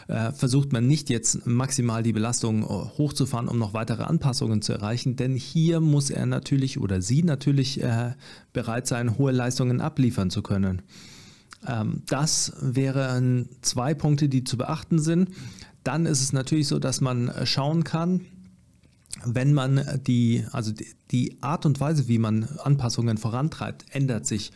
äh, 0.09 0.33
versucht 0.33 0.73
man 0.73 0.88
nicht 0.88 1.09
jetzt 1.09 1.47
maximal 1.47 2.02
die 2.02 2.12
Belastung 2.12 2.64
äh, 2.64 2.66
hochzufahren, 2.66 3.49
um 3.49 3.59
noch 3.59 3.73
weitere 3.73 4.02
Anpassungen 4.02 4.62
zu 4.62 4.73
erreichen, 4.73 5.14
denn 5.14 5.37
hier 5.37 5.78
muss 5.81 6.11
er 6.11 6.26
natürlich 6.26 6.81
oder 6.81 7.00
sie 7.00 7.23
natürlich 7.23 7.81
äh, 7.83 8.14
bereit 8.52 8.88
sein, 8.88 9.16
hohe 9.16 9.33
Leistungen 9.33 9.81
abliefern 9.81 10.31
zu 10.31 10.42
können. 10.42 10.83
Ähm, 11.66 12.02
das 12.07 12.52
wären 12.61 13.49
zwei 13.62 13.95
Punkte, 13.95 14.28
die 14.28 14.45
zu 14.45 14.57
beachten 14.57 14.99
sind. 14.99 15.31
Dann 15.85 16.07
ist 16.07 16.21
es 16.21 16.33
natürlich 16.33 16.69
so, 16.69 16.78
dass 16.78 17.00
man 17.00 17.33
schauen 17.45 17.85
kann, 17.85 18.21
wenn 19.25 19.52
man 19.52 20.00
die, 20.07 20.45
also 20.52 20.73
die 21.11 21.37
Art 21.42 21.66
und 21.66 21.81
Weise, 21.81 22.09
wie 22.09 22.19
man 22.19 22.45
Anpassungen 22.62 23.19
vorantreibt, 23.19 23.85
ändert 23.90 24.26
sich. 24.26 24.52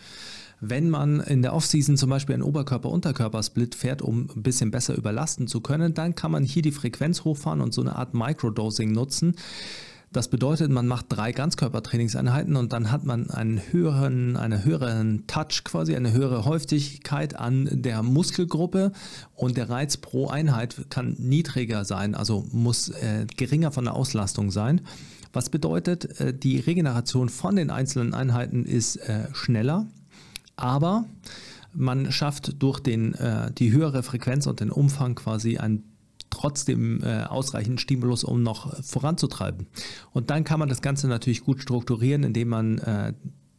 Wenn 0.60 0.88
man 0.88 1.20
in 1.20 1.42
der 1.42 1.52
Offseason 1.52 1.98
zum 1.98 2.08
Beispiel 2.08 2.34
einen 2.34 2.42
Oberkörper-Unterkörper-Split 2.42 3.74
fährt, 3.74 4.00
um 4.00 4.30
ein 4.34 4.42
bisschen 4.42 4.70
besser 4.70 4.94
überlasten 4.94 5.48
zu 5.48 5.60
können, 5.60 5.92
dann 5.92 6.14
kann 6.14 6.30
man 6.30 6.44
hier 6.44 6.62
die 6.62 6.72
Frequenz 6.72 7.24
hochfahren 7.24 7.60
und 7.60 7.74
so 7.74 7.82
eine 7.82 7.96
Art 7.96 8.14
Microdosing 8.14 8.92
nutzen. 8.92 9.36
Das 10.12 10.28
bedeutet, 10.28 10.70
man 10.70 10.86
macht 10.86 11.06
drei 11.08 11.32
Ganzkörpertrainingseinheiten 11.32 12.56
und 12.56 12.72
dann 12.72 12.90
hat 12.90 13.04
man 13.04 13.28
einen 13.28 13.60
höheren, 13.70 14.36
eine 14.36 14.64
höheren 14.64 15.26
Touch 15.26 15.64
quasi, 15.64 15.96
eine 15.96 16.12
höhere 16.12 16.44
Häufigkeit 16.44 17.36
an 17.36 17.68
der 17.70 18.02
Muskelgruppe 18.02 18.92
und 19.34 19.56
der 19.56 19.68
Reiz 19.68 19.96
pro 19.96 20.28
Einheit 20.28 20.86
kann 20.90 21.16
niedriger 21.18 21.84
sein, 21.84 22.14
also 22.14 22.46
muss 22.52 22.88
äh, 22.88 23.26
geringer 23.36 23.72
von 23.72 23.84
der 23.84 23.94
Auslastung 23.94 24.50
sein. 24.50 24.80
Was 25.32 25.50
bedeutet, 25.50 26.18
äh, 26.20 26.32
die 26.32 26.60
Regeneration 26.60 27.28
von 27.28 27.56
den 27.56 27.70
einzelnen 27.70 28.14
Einheiten 28.14 28.64
ist 28.64 28.96
äh, 28.96 29.26
schneller, 29.34 29.86
aber 30.54 31.04
man 31.74 32.10
schafft 32.10 32.62
durch 32.62 32.80
den, 32.80 33.14
äh, 33.14 33.52
die 33.52 33.72
höhere 33.72 34.02
Frequenz 34.02 34.46
und 34.46 34.60
den 34.60 34.70
Umfang 34.70 35.14
quasi 35.14 35.58
ein 35.58 35.82
trotzdem 36.30 37.02
äh, 37.02 37.24
ausreichend 37.24 37.80
Stimulus, 37.80 38.24
um 38.24 38.42
noch 38.42 38.82
voranzutreiben. 38.82 39.66
Und 40.12 40.30
dann 40.30 40.44
kann 40.44 40.58
man 40.58 40.68
das 40.68 40.82
Ganze 40.82 41.08
natürlich 41.08 41.44
gut 41.44 41.62
strukturieren, 41.62 42.24
indem 42.24 42.48
man 42.48 42.78
äh, 42.78 43.12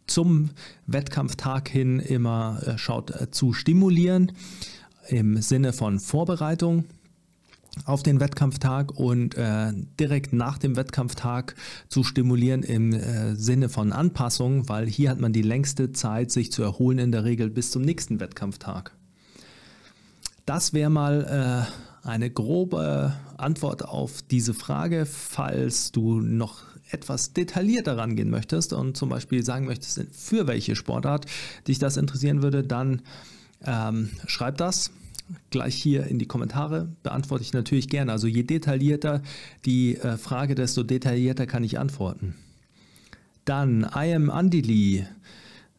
zum 0.07 0.51
Wettkampftag 0.85 1.69
hin 1.69 1.99
immer 1.99 2.61
äh, 2.65 2.77
schaut 2.77 3.11
äh, 3.11 3.29
zu 3.31 3.53
stimulieren 3.53 4.31
im 5.09 5.41
Sinne 5.41 5.73
von 5.73 5.99
Vorbereitung 5.99 6.85
auf 7.85 8.03
den 8.03 8.19
Wettkampftag 8.19 8.91
und 8.97 9.35
äh, 9.35 9.71
direkt 9.99 10.33
nach 10.33 10.57
dem 10.57 10.75
Wettkampftag 10.75 11.55
zu 11.89 12.03
stimulieren 12.03 12.63
im 12.63 12.93
äh, 12.93 13.35
Sinne 13.35 13.69
von 13.69 13.93
Anpassung, 13.93 14.67
weil 14.67 14.87
hier 14.87 15.09
hat 15.09 15.19
man 15.19 15.33
die 15.33 15.41
längste 15.41 15.91
Zeit, 15.91 16.31
sich 16.31 16.51
zu 16.51 16.63
erholen, 16.63 16.97
in 16.97 17.11
der 17.11 17.23
Regel 17.23 17.49
bis 17.49 17.71
zum 17.71 17.83
nächsten 17.83 18.19
Wettkampftag. 18.19 18.93
Das 20.45 20.73
wäre 20.73 20.89
mal 20.89 21.67
äh, 21.67 21.86
eine 22.07 22.29
grobe 22.29 23.13
Antwort 23.37 23.85
auf 23.85 24.21
diese 24.21 24.53
Frage. 24.53 25.05
Falls 25.05 25.91
du 25.91 26.21
noch 26.21 26.63
etwas 26.89 27.33
detaillierter 27.33 27.97
rangehen 27.97 28.29
möchtest 28.29 28.71
und 28.71 28.95
zum 28.95 29.09
Beispiel 29.09 29.43
sagen 29.43 29.65
möchtest, 29.65 30.05
für 30.11 30.47
welche 30.47 30.75
Sportart 30.75 31.25
dich 31.67 31.79
das 31.79 31.97
interessieren 31.97 32.41
würde, 32.41 32.63
dann 32.63 33.01
ähm, 33.65 34.09
schreib 34.25 34.57
das 34.57 34.91
gleich 35.49 35.75
hier 35.75 36.07
in 36.07 36.19
die 36.19 36.25
Kommentare. 36.25 36.87
Beantworte 37.03 37.43
ich 37.43 37.51
natürlich 37.51 37.89
gerne. 37.89 38.13
Also 38.13 38.27
je 38.27 38.43
detaillierter 38.43 39.21
die 39.65 39.97
äh, 39.97 40.15
Frage, 40.17 40.55
desto 40.55 40.83
detaillierter 40.83 41.45
kann 41.45 41.65
ich 41.65 41.77
antworten. 41.77 42.35
Dann, 43.43 43.83
I 43.95 44.13
am 44.13 44.29
Andili. 44.29 45.05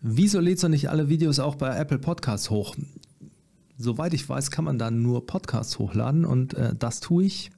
Wieso 0.02 0.40
lädst 0.40 0.62
du 0.62 0.68
nicht 0.68 0.90
alle 0.90 1.08
Videos 1.08 1.38
auch 1.38 1.54
bei 1.54 1.74
Apple 1.76 1.98
Podcasts 1.98 2.50
hoch? 2.50 2.76
Soweit 3.80 4.12
ich 4.12 4.28
weiß, 4.28 4.50
kann 4.50 4.64
man 4.64 4.76
da 4.76 4.90
nur 4.90 5.24
Podcasts 5.24 5.78
hochladen 5.78 6.24
und 6.24 6.54
äh, 6.54 6.74
das 6.76 6.98
tue 6.98 7.24
ich. 7.24 7.52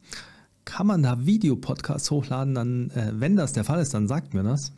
Kann 0.67 0.87
man 0.87 1.03
da 1.03 1.25
Videopodcasts 1.25 2.11
hochladen? 2.11 2.55
Dann, 2.55 2.91
äh, 2.91 3.13
wenn 3.15 3.37
das 3.37 3.55
der 3.55 3.65
Fall 3.65 3.81
ist, 3.81 3.95
dann 3.95 4.07
sagt 4.07 4.35
mir 4.35 4.43
das. 4.43 4.73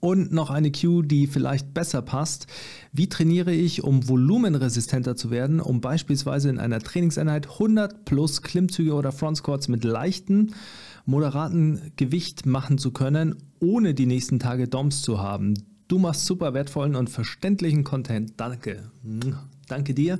Und 0.00 0.32
noch 0.32 0.50
eine 0.50 0.72
Cue, 0.72 1.04
die 1.04 1.28
vielleicht 1.28 1.72
besser 1.72 2.02
passt. 2.02 2.48
Wie 2.92 3.08
trainiere 3.08 3.54
ich, 3.54 3.84
um 3.84 4.06
volumenresistenter 4.08 5.14
zu 5.16 5.30
werden, 5.30 5.60
um 5.60 5.80
beispielsweise 5.80 6.50
in 6.50 6.58
einer 6.58 6.80
Trainingseinheit 6.80 7.48
100 7.48 8.04
plus 8.04 8.42
Klimmzüge 8.42 8.92
oder 8.92 9.12
Front 9.12 9.38
Squats 9.38 9.68
mit 9.68 9.84
leichten, 9.84 10.52
moderaten 11.06 11.92
Gewicht 11.96 12.44
machen 12.44 12.76
zu 12.76 12.90
können, 12.90 13.36
ohne 13.60 13.94
die 13.94 14.06
nächsten 14.06 14.40
Tage 14.40 14.66
DOMs 14.66 15.00
zu 15.00 15.22
haben? 15.22 15.54
Du 15.86 15.98
machst 15.98 16.26
super 16.26 16.54
wertvollen 16.54 16.96
und 16.96 17.08
verständlichen 17.08 17.84
Content. 17.84 18.34
Danke. 18.36 18.90
Danke 19.68 19.94
dir. 19.94 20.18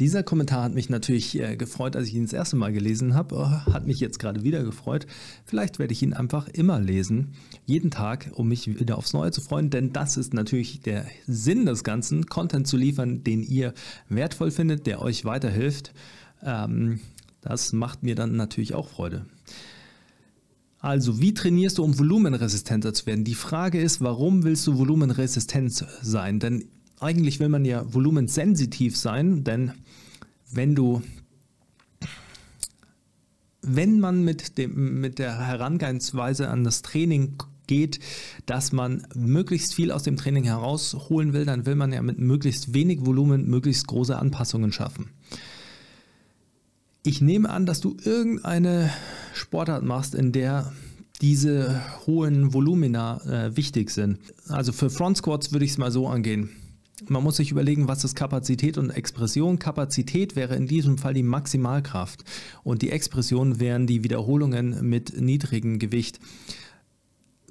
Dieser 0.00 0.22
Kommentar 0.22 0.64
hat 0.64 0.74
mich 0.74 0.88
natürlich 0.90 1.38
äh, 1.38 1.56
gefreut, 1.56 1.94
als 1.94 2.08
ich 2.08 2.14
ihn 2.14 2.24
das 2.24 2.32
erste 2.32 2.56
Mal 2.56 2.72
gelesen 2.72 3.14
habe. 3.14 3.36
Oh, 3.36 3.72
hat 3.72 3.86
mich 3.86 4.00
jetzt 4.00 4.18
gerade 4.18 4.42
wieder 4.42 4.64
gefreut. 4.64 5.06
Vielleicht 5.44 5.78
werde 5.78 5.92
ich 5.92 6.02
ihn 6.02 6.12
einfach 6.12 6.48
immer 6.48 6.80
lesen, 6.80 7.34
jeden 7.66 7.90
Tag, 7.90 8.30
um 8.34 8.48
mich 8.48 8.66
wieder 8.80 8.98
aufs 8.98 9.12
Neue 9.12 9.30
zu 9.30 9.40
freuen, 9.40 9.70
denn 9.70 9.92
das 9.92 10.16
ist 10.16 10.34
natürlich 10.34 10.80
der 10.80 11.06
Sinn 11.26 11.66
des 11.66 11.84
Ganzen, 11.84 12.26
Content 12.26 12.66
zu 12.66 12.76
liefern, 12.76 13.22
den 13.22 13.42
ihr 13.42 13.74
wertvoll 14.08 14.50
findet, 14.50 14.86
der 14.86 15.00
euch 15.02 15.24
weiterhilft. 15.24 15.92
Ähm, 16.42 17.00
das 17.42 17.72
macht 17.72 18.02
mir 18.02 18.14
dann 18.14 18.36
natürlich 18.36 18.74
auch 18.74 18.88
Freude. 18.88 19.26
Also, 20.80 21.20
wie 21.20 21.34
trainierst 21.34 21.78
du, 21.78 21.84
um 21.84 21.98
volumenresistenter 21.98 22.94
zu 22.94 23.04
werden? 23.04 23.24
Die 23.24 23.34
Frage 23.34 23.80
ist, 23.80 24.00
warum 24.00 24.44
willst 24.44 24.66
du 24.66 24.78
volumenresistent 24.78 25.84
sein? 26.00 26.40
Denn 26.40 26.64
eigentlich 27.00 27.40
will 27.40 27.48
man 27.48 27.64
ja 27.64 27.82
volumensensitiv 27.92 28.96
sein, 28.96 29.44
denn 29.44 29.72
wenn 30.52 30.74
du 30.74 31.02
wenn 33.62 34.00
man 34.00 34.24
mit, 34.24 34.56
dem, 34.56 35.00
mit 35.00 35.18
der 35.18 35.46
Herangehensweise 35.46 36.48
an 36.48 36.64
das 36.64 36.80
Training 36.82 37.34
geht, 37.66 38.00
dass 38.46 38.72
man 38.72 39.06
möglichst 39.14 39.74
viel 39.74 39.92
aus 39.92 40.02
dem 40.02 40.16
Training 40.16 40.44
herausholen 40.44 41.32
will, 41.32 41.44
dann 41.44 41.66
will 41.66 41.74
man 41.74 41.92
ja 41.92 42.02
mit 42.02 42.18
möglichst 42.18 42.74
wenig 42.74 43.04
Volumen 43.04 43.48
möglichst 43.48 43.86
große 43.86 44.18
Anpassungen 44.18 44.72
schaffen. 44.72 45.10
Ich 47.02 47.20
nehme 47.20 47.50
an, 47.50 47.66
dass 47.66 47.80
du 47.80 47.96
irgendeine 48.02 48.90
Sportart 49.34 49.84
machst, 49.84 50.14
in 50.14 50.32
der 50.32 50.72
diese 51.20 51.80
hohen 52.06 52.54
Volumina 52.54 53.20
äh, 53.24 53.56
wichtig 53.56 53.90
sind. 53.90 54.18
Also 54.48 54.72
für 54.72 54.90
Front 54.90 55.18
Squats 55.18 55.52
würde 55.52 55.64
ich 55.64 55.72
es 55.72 55.78
mal 55.78 55.90
so 55.90 56.08
angehen. 56.08 56.50
Man 57.08 57.22
muss 57.22 57.36
sich 57.36 57.50
überlegen, 57.50 57.88
was 57.88 58.04
ist 58.04 58.14
Kapazität 58.14 58.78
und 58.78 58.90
Expression. 58.90 59.58
Kapazität 59.58 60.36
wäre 60.36 60.54
in 60.56 60.66
diesem 60.66 60.98
Fall 60.98 61.14
die 61.14 61.22
Maximalkraft 61.22 62.24
und 62.62 62.82
die 62.82 62.90
Expression 62.90 63.60
wären 63.60 63.86
die 63.86 64.04
Wiederholungen 64.04 64.88
mit 64.88 65.20
niedrigem 65.20 65.78
Gewicht. 65.78 66.20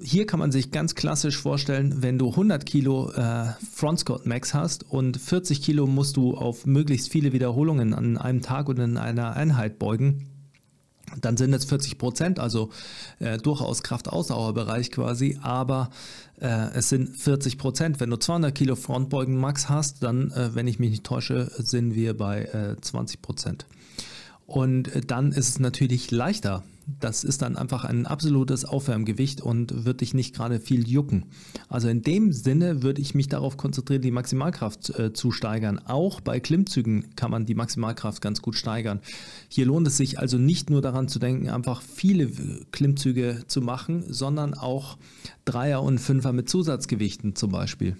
Hier 0.02 0.26
kann 0.26 0.40
man 0.40 0.50
sich 0.50 0.70
ganz 0.70 0.94
klassisch 0.94 1.36
vorstellen, 1.36 2.02
wenn 2.02 2.16
du 2.16 2.30
100 2.30 2.64
Kilo 2.64 3.10
äh, 3.10 3.48
Front 3.70 4.00
Squat 4.00 4.24
Max 4.24 4.54
hast 4.54 4.90
und 4.90 5.18
40 5.18 5.60
Kilo 5.60 5.86
musst 5.86 6.16
du 6.16 6.34
auf 6.34 6.64
möglichst 6.64 7.10
viele 7.10 7.34
Wiederholungen 7.34 7.92
an 7.92 8.16
einem 8.16 8.40
Tag 8.40 8.70
oder 8.70 8.84
in 8.84 8.96
einer 8.96 9.36
Einheit 9.36 9.78
beugen, 9.78 10.29
dann 11.20 11.36
sind 11.36 11.52
es 11.52 11.64
40 11.64 11.98
Prozent, 11.98 12.38
also 12.38 12.70
äh, 13.18 13.38
durchaus 13.38 13.82
Kraftausdauerbereich 13.82 14.90
quasi, 14.90 15.38
aber 15.42 15.90
äh, 16.40 16.70
es 16.74 16.88
sind 16.88 17.16
40 17.16 17.58
Prozent. 17.58 18.00
Wenn 18.00 18.10
du 18.10 18.16
200 18.16 18.54
Kilo 18.54 18.76
Frontbeugen 18.76 19.36
Max 19.36 19.68
hast, 19.68 20.02
dann, 20.02 20.30
äh, 20.32 20.54
wenn 20.54 20.66
ich 20.66 20.78
mich 20.78 20.90
nicht 20.90 21.04
täusche, 21.04 21.50
sind 21.58 21.94
wir 21.94 22.16
bei 22.16 22.76
20 22.80 23.16
äh, 23.16 23.20
Prozent. 23.20 23.66
Und 24.46 24.94
äh, 24.94 25.00
dann 25.00 25.32
ist 25.32 25.48
es 25.48 25.60
natürlich 25.60 26.10
leichter, 26.10 26.64
das 26.98 27.24
ist 27.24 27.42
dann 27.42 27.56
einfach 27.56 27.84
ein 27.84 28.06
absolutes 28.06 28.64
Aufwärmgewicht 28.64 29.40
und 29.40 29.84
wird 29.84 30.00
dich 30.00 30.14
nicht 30.14 30.34
gerade 30.34 30.60
viel 30.60 30.88
jucken. 30.88 31.26
Also 31.68 31.88
in 31.88 32.02
dem 32.02 32.32
Sinne 32.32 32.82
würde 32.82 33.00
ich 33.00 33.14
mich 33.14 33.28
darauf 33.28 33.56
konzentrieren, 33.56 34.02
die 34.02 34.10
Maximalkraft 34.10 34.90
äh, 34.98 35.12
zu 35.12 35.30
steigern. 35.30 35.78
Auch 35.78 36.20
bei 36.20 36.40
Klimmzügen 36.40 37.14
kann 37.16 37.30
man 37.30 37.46
die 37.46 37.54
Maximalkraft 37.54 38.20
ganz 38.20 38.42
gut 38.42 38.56
steigern. 38.56 39.00
Hier 39.48 39.66
lohnt 39.66 39.86
es 39.86 39.96
sich 39.96 40.18
also 40.18 40.38
nicht 40.38 40.70
nur 40.70 40.82
daran 40.82 41.08
zu 41.08 41.18
denken, 41.18 41.48
einfach 41.48 41.82
viele 41.82 42.30
Klimmzüge 42.72 43.44
zu 43.46 43.60
machen, 43.60 44.04
sondern 44.08 44.54
auch 44.54 44.98
Dreier 45.44 45.82
und 45.82 45.98
Fünfer 45.98 46.32
mit 46.32 46.48
Zusatzgewichten 46.48 47.36
zum 47.36 47.50
Beispiel. 47.50 47.96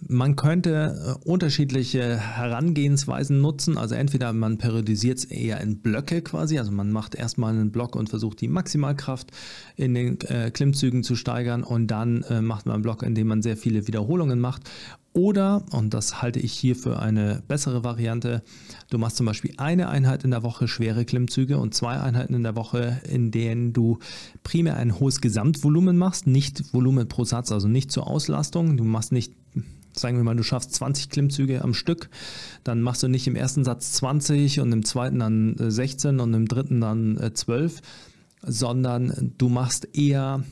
Man 0.00 0.36
könnte 0.36 1.18
äh, 1.24 1.28
unterschiedliche 1.28 2.18
Herangehensweisen 2.18 3.40
nutzen. 3.40 3.78
Also 3.78 3.94
entweder 3.94 4.32
man 4.32 4.58
periodisiert 4.58 5.18
es 5.18 5.24
eher 5.24 5.60
in 5.60 5.78
Blöcke 5.78 6.22
quasi, 6.22 6.58
also 6.58 6.70
man 6.70 6.92
macht 6.92 7.14
erstmal 7.14 7.54
einen 7.54 7.72
Block 7.72 7.96
und 7.96 8.08
versucht 8.08 8.40
die 8.40 8.48
Maximalkraft 8.48 9.30
in 9.76 9.94
den 9.94 10.20
äh, 10.22 10.50
Klimmzügen 10.50 11.02
zu 11.02 11.16
steigern 11.16 11.62
und 11.62 11.88
dann 11.88 12.22
äh, 12.24 12.40
macht 12.40 12.66
man 12.66 12.74
einen 12.74 12.82
Block, 12.82 13.02
in 13.02 13.14
dem 13.14 13.26
man 13.26 13.42
sehr 13.42 13.56
viele 13.56 13.86
Wiederholungen 13.86 14.38
macht. 14.38 14.62
Oder, 15.16 15.64
und 15.70 15.94
das 15.94 16.20
halte 16.20 16.40
ich 16.40 16.52
hier 16.52 16.76
für 16.76 16.98
eine 16.98 17.42
bessere 17.48 17.82
Variante, 17.82 18.42
du 18.90 18.98
machst 18.98 19.16
zum 19.16 19.24
Beispiel 19.24 19.54
eine 19.56 19.88
Einheit 19.88 20.24
in 20.24 20.30
der 20.30 20.42
Woche 20.42 20.68
schwere 20.68 21.06
Klimmzüge 21.06 21.56
und 21.56 21.72
zwei 21.72 21.98
Einheiten 21.98 22.34
in 22.34 22.42
der 22.42 22.54
Woche, 22.54 23.00
in 23.08 23.30
denen 23.30 23.72
du 23.72 23.98
primär 24.42 24.76
ein 24.76 25.00
hohes 25.00 25.22
Gesamtvolumen 25.22 25.96
machst, 25.96 26.26
nicht 26.26 26.74
Volumen 26.74 27.08
pro 27.08 27.24
Satz, 27.24 27.50
also 27.50 27.66
nicht 27.66 27.90
zur 27.90 28.06
Auslastung. 28.08 28.76
Du 28.76 28.84
machst 28.84 29.10
nicht 29.10 29.32
sagen 29.92 30.16
wir 30.16 30.24
mal, 30.24 30.36
du 30.36 30.42
schaffst 30.42 30.74
20 30.74 31.10
Klimmzüge 31.10 31.62
am 31.62 31.74
Stück, 31.74 32.10
dann 32.64 32.82
machst 32.82 33.02
du 33.02 33.08
nicht 33.08 33.26
im 33.26 33.36
ersten 33.36 33.64
Satz 33.64 33.92
20 33.92 34.60
und 34.60 34.72
im 34.72 34.84
zweiten 34.84 35.18
dann 35.18 35.56
16 35.58 36.20
und 36.20 36.34
im 36.34 36.46
dritten 36.46 36.80
dann 36.80 37.30
12, 37.32 37.80
sondern 38.42 39.32
du 39.38 39.48
machst 39.48 39.96
eher 39.96 40.44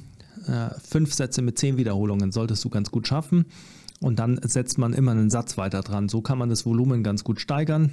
äh, 0.47 0.71
fünf 0.83 1.13
Sätze 1.13 1.43
mit 1.43 1.59
zehn 1.59 1.77
Wiederholungen, 1.77 2.33
solltest 2.33 2.65
du 2.65 2.71
ganz 2.71 2.91
gut 2.91 3.07
schaffen. 3.07 3.47
Und 4.01 4.19
dann 4.19 4.39
setzt 4.43 4.77
man 4.79 4.93
immer 4.93 5.13
einen 5.13 5.31
Satz 5.31 5.57
weiter 5.57 5.81
dran. 5.81 6.09
So 6.09 6.21
kann 6.21 6.37
man 6.37 6.51
das 6.51 6.67
Volumen 6.67 7.03
ganz 7.03 7.25
gut 7.25 7.41
steigern. 7.41 7.93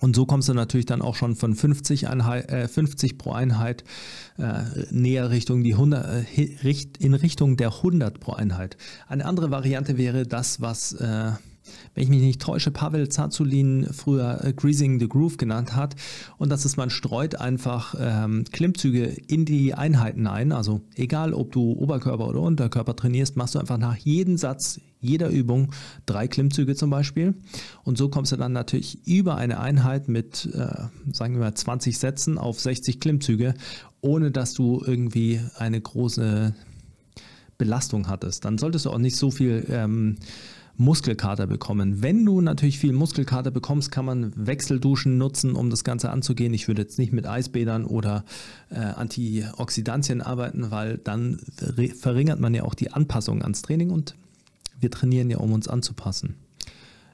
Und 0.00 0.14
so 0.14 0.26
kommst 0.26 0.48
du 0.48 0.54
natürlich 0.54 0.86
dann 0.86 1.02
auch 1.02 1.16
schon 1.16 1.34
von 1.34 1.54
50, 1.54 2.08
Einheit, 2.08 2.48
äh, 2.50 2.68
50 2.68 3.18
pro 3.18 3.32
Einheit 3.32 3.84
äh, 4.38 4.62
näher 4.90 5.30
Richtung 5.30 5.64
die 5.64 5.74
100, 5.74 6.28
äh, 6.28 6.76
in 6.98 7.14
Richtung 7.14 7.56
der 7.56 7.68
100 7.68 8.20
pro 8.20 8.32
Einheit. 8.32 8.76
Eine 9.08 9.24
andere 9.24 9.50
Variante 9.50 9.98
wäre 9.98 10.26
das, 10.26 10.60
was 10.60 10.92
äh, 10.92 11.32
wenn 11.94 12.04
ich 12.04 12.08
mich 12.10 12.20
nicht 12.20 12.40
täusche, 12.40 12.70
Pavel 12.70 13.08
Zazulin 13.08 13.86
früher 13.92 14.44
äh, 14.44 14.52
Greasing 14.52 15.00
the 15.00 15.08
Groove 15.08 15.36
genannt 15.36 15.74
hat. 15.74 15.96
Und 16.36 16.50
das 16.50 16.64
ist, 16.64 16.76
man 16.76 16.90
streut 16.90 17.36
einfach 17.36 17.94
ähm, 17.98 18.44
Klimmzüge 18.50 19.04
in 19.04 19.44
die 19.44 19.74
Einheiten 19.74 20.26
ein. 20.26 20.52
Also 20.52 20.82
egal, 20.94 21.32
ob 21.32 21.52
du 21.52 21.72
Oberkörper 21.72 22.28
oder 22.28 22.40
Unterkörper 22.40 22.96
trainierst, 22.96 23.36
machst 23.36 23.54
du 23.54 23.58
einfach 23.58 23.78
nach 23.78 23.96
jedem 23.96 24.36
Satz, 24.36 24.80
jeder 25.00 25.28
Übung 25.28 25.72
drei 26.06 26.28
Klimmzüge 26.28 26.74
zum 26.74 26.90
Beispiel. 26.90 27.34
Und 27.84 27.98
so 27.98 28.08
kommst 28.08 28.32
du 28.32 28.36
dann 28.36 28.52
natürlich 28.52 29.06
über 29.06 29.36
eine 29.36 29.60
Einheit 29.60 30.08
mit, 30.08 30.46
äh, 30.52 30.86
sagen 31.12 31.34
wir 31.34 31.40
mal, 31.40 31.54
20 31.54 31.98
Sätzen 31.98 32.38
auf 32.38 32.60
60 32.60 33.00
Klimmzüge, 33.00 33.54
ohne 34.00 34.30
dass 34.30 34.54
du 34.54 34.82
irgendwie 34.84 35.40
eine 35.56 35.80
große 35.80 36.54
Belastung 37.58 38.08
hattest. 38.08 38.44
Dann 38.44 38.56
solltest 38.56 38.86
du 38.86 38.90
auch 38.90 38.98
nicht 38.98 39.16
so 39.16 39.30
viel 39.30 39.66
ähm, 39.68 40.16
Muskelkater 40.78 41.48
bekommen. 41.48 42.02
Wenn 42.02 42.24
du 42.24 42.40
natürlich 42.40 42.78
viel 42.78 42.92
Muskelkater 42.92 43.50
bekommst, 43.50 43.90
kann 43.90 44.04
man 44.04 44.32
Wechselduschen 44.34 45.18
nutzen, 45.18 45.54
um 45.54 45.70
das 45.70 45.82
Ganze 45.82 46.10
anzugehen. 46.10 46.54
Ich 46.54 46.68
würde 46.68 46.82
jetzt 46.82 46.98
nicht 46.98 47.12
mit 47.12 47.26
Eisbädern 47.26 47.84
oder 47.84 48.24
äh, 48.70 48.76
Antioxidantien 48.76 50.22
arbeiten, 50.22 50.70
weil 50.70 50.98
dann 50.98 51.40
verringert 52.00 52.38
man 52.38 52.54
ja 52.54 52.62
auch 52.62 52.74
die 52.74 52.92
Anpassung 52.92 53.42
ans 53.42 53.62
Training 53.62 53.90
und 53.90 54.14
wir 54.80 54.90
trainieren 54.90 55.28
ja, 55.30 55.38
um 55.38 55.52
uns 55.52 55.66
anzupassen. 55.66 56.36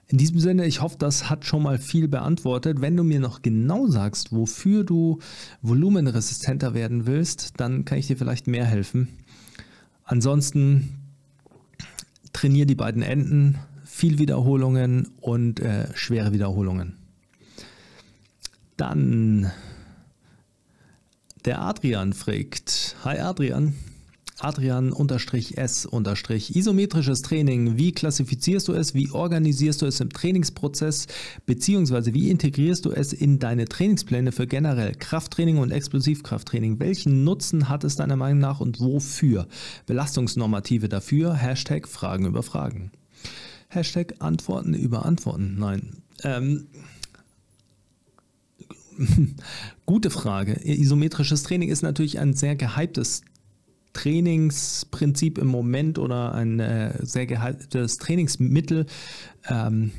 In 0.09 0.18
diesem 0.18 0.38
Sinne, 0.38 0.66
ich 0.66 0.83
hoffe, 0.83 0.97
das 0.99 1.30
hat 1.30 1.47
schon 1.47 1.62
mal 1.62 1.78
viel 1.78 2.09
beantwortet. 2.09 2.83
Wenn 2.83 2.94
du 2.97 3.02
mir 3.02 3.21
noch 3.21 3.40
genau 3.40 3.87
sagst, 3.87 4.33
wofür 4.33 4.85
du 4.85 5.21
volumenresistenter 5.62 6.75
werden 6.75 7.06
willst, 7.06 7.54
dann 7.56 7.87
kann 7.87 7.97
ich 7.97 8.09
dir 8.09 8.18
vielleicht 8.18 8.47
mehr 8.47 8.66
helfen. 8.66 9.09
Ansonsten 10.04 11.04
trainiere 12.35 12.67
die 12.67 12.75
beiden 12.75 13.03
Enden, 13.03 13.59
viel 13.87 14.19
Wiederholungen 14.19 15.09
und 15.21 15.61
äh, 15.61 15.87
schwere 15.97 16.33
Wiederholungen. 16.33 16.99
Dann 18.76 19.50
der 21.47 21.62
Adrian 21.62 22.12
fragt, 22.12 22.97
hi 23.05 23.19
Adrian, 23.19 23.75
Adrian-S- 24.41 25.88
isometrisches 26.50 27.23
Training. 27.23 27.76
Wie 27.76 27.93
klassifizierst 27.93 28.69
du 28.69 28.73
es? 28.73 28.95
Wie 28.95 29.11
organisierst 29.11 29.83
du 29.83 29.87
es 29.87 30.00
im 30.00 30.11
Trainingsprozess? 30.11 31.07
Beziehungsweise 31.47 32.14
wie 32.14 32.31
integrierst 32.31 32.85
du 32.85 32.91
es 32.91 33.12
in 33.12 33.38
deine 33.38 33.67
Trainingspläne 33.67 34.33
für 34.33 34.47
generell 34.47 34.95
Krafttraining 34.95 35.59
und 35.59 35.71
Explosivkrafttraining? 35.71 36.81
Welchen 36.81 37.25
Nutzen 37.25 37.69
hat 37.69 37.85
es 37.85 37.97
deiner 37.97 38.17
Meinung 38.17 38.41
nach 38.41 38.61
und 38.61 38.81
wofür? 38.81 39.47
Belastungsnormative 39.87 40.88
dafür. 40.88 41.35
Hashtag 41.35 41.87
Fragen 41.87 42.26
über 42.26 42.43
Fragen. 42.43 42.91
Hashtag 43.68 44.16
Antworten 44.18 44.75
über 44.75 45.05
Antworten. 45.05 45.57
Nein. 45.59 46.03
Ähm, 46.23 46.66
Gute 49.87 50.11
Frage. 50.11 50.61
Isometrisches 50.64 51.42
Training 51.42 51.68
ist 51.68 51.83
natürlich 51.83 52.18
ein 52.18 52.35
sehr 52.35 52.57
gehyptes 52.57 53.23
Trainingsprinzip 53.94 55.38
im 55.38 55.46
Moment 55.46 55.98
oder 55.98 56.35
ein 56.35 56.61
äh, 56.61 56.98
sehr 57.00 57.26
gehaltenes 57.26 57.96
Trainingsmittel. 57.96 58.87
Ähm, 59.48 59.92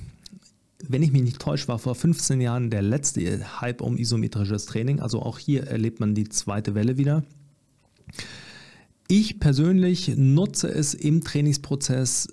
wenn 0.88 1.01
ich 1.01 1.12
mich 1.12 1.23
nicht 1.23 1.39
täusche, 1.39 1.67
war 1.67 1.79
vor 1.79 1.95
15 1.95 2.39
Jahren 2.41 2.69
der 2.69 2.84
letzte 2.84 3.62
Hype 3.62 3.81
um 3.81 3.97
isometrisches 3.97 4.67
Training. 4.67 4.99
Also 4.99 5.21
auch 5.21 5.39
hier 5.39 5.63
erlebt 5.67 5.99
man 5.99 6.13
die 6.13 6.29
zweite 6.29 6.75
Welle 6.75 6.97
wieder. 6.97 7.23
Ich 9.08 9.39
persönlich 9.39 10.15
nutze 10.17 10.67
es 10.67 10.93
im 10.93 11.23
Trainingsprozess 11.23 12.27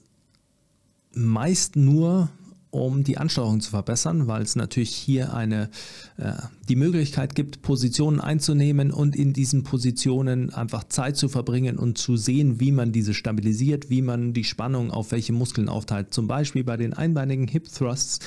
meist 1.14 1.76
nur, 1.76 2.30
um 2.72 3.04
die 3.04 3.18
Ansteuerung 3.18 3.60
zu 3.60 3.70
verbessern, 3.70 4.26
weil 4.28 4.42
es 4.42 4.56
natürlich 4.56 4.94
hier 4.94 5.34
eine, 5.34 5.68
äh, 6.16 6.32
die 6.70 6.74
Möglichkeit 6.74 7.34
gibt, 7.34 7.60
Positionen 7.60 8.18
einzunehmen 8.18 8.90
und 8.90 9.14
in 9.14 9.34
diesen 9.34 9.62
Positionen 9.62 10.52
einfach 10.54 10.84
Zeit 10.84 11.18
zu 11.18 11.28
verbringen 11.28 11.78
und 11.78 11.98
zu 11.98 12.16
sehen, 12.16 12.60
wie 12.60 12.72
man 12.72 12.90
diese 12.90 13.12
stabilisiert, 13.12 13.90
wie 13.90 14.00
man 14.00 14.32
die 14.32 14.44
Spannung 14.44 14.90
auf 14.90 15.12
welche 15.12 15.34
Muskeln 15.34 15.68
aufteilt. 15.68 16.14
Zum 16.14 16.26
Beispiel 16.26 16.64
bei 16.64 16.78
den 16.78 16.94
einbeinigen 16.94 17.46
Hip 17.46 17.68
Thrusts, 17.70 18.20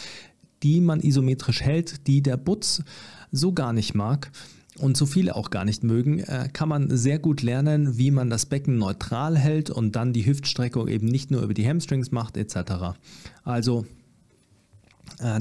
die 0.61 0.79
man 0.79 1.01
isometrisch 1.01 1.61
hält, 1.61 2.05
die 2.05 2.21
der 2.21 2.37
Butz 2.37 2.83
so 3.31 3.51
gar 3.51 3.73
nicht 3.73 3.95
mag 3.95 4.31
und 4.77 4.95
so 4.95 5.07
viele 5.07 5.35
auch 5.35 5.49
gar 5.49 5.65
nicht 5.65 5.83
mögen, 5.83 6.19
äh, 6.19 6.49
kann 6.53 6.69
man 6.69 6.95
sehr 6.95 7.17
gut 7.17 7.41
lernen, 7.41 7.97
wie 7.97 8.11
man 8.11 8.29
das 8.29 8.45
Becken 8.45 8.77
neutral 8.77 9.39
hält 9.39 9.71
und 9.71 9.95
dann 9.95 10.13
die 10.13 10.27
Hüftstreckung 10.27 10.87
eben 10.87 11.07
nicht 11.07 11.31
nur 11.31 11.41
über 11.41 11.55
die 11.55 11.67
Hamstrings 11.67 12.11
macht 12.11 12.37
etc. 12.37 12.95
Also 13.43 13.87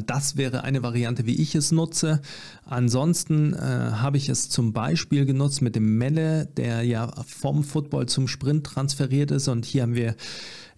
das 0.07 0.37
wäre 0.37 0.63
eine 0.63 0.83
Variante, 0.83 1.27
wie 1.27 1.41
ich 1.41 1.55
es 1.55 1.73
nutze. 1.73 2.21
Ansonsten 2.65 3.55
äh, 3.55 3.59
habe 3.59 4.17
ich 4.17 4.29
es 4.29 4.49
zum 4.49 4.73
Beispiel 4.73 5.27
genutzt 5.27 5.63
mit 5.63 5.75
dem 5.75 5.99
Melle, 5.99 6.47
der 6.47 6.83
ja 6.83 7.11
vom 7.27 7.65
Football 7.65 8.07
zum 8.07 8.29
Sprint 8.29 8.65
transferiert 8.65 9.31
ist. 9.31 9.49
Und 9.49 9.65
hier 9.65 9.83
haben 9.83 9.95
wir 9.95 10.15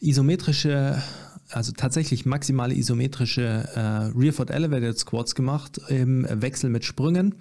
isometrische, 0.00 1.02
also 1.50 1.72
tatsächlich 1.72 2.26
maximale 2.26 2.74
isometrische 2.74 3.68
äh, 3.74 4.18
Rear 4.18 4.32
Foot 4.32 4.50
Elevated 4.50 4.98
Squats 4.98 5.34
gemacht 5.34 5.80
im 5.88 6.26
Wechsel 6.30 6.70
mit 6.70 6.84
Sprüngen. 6.84 7.34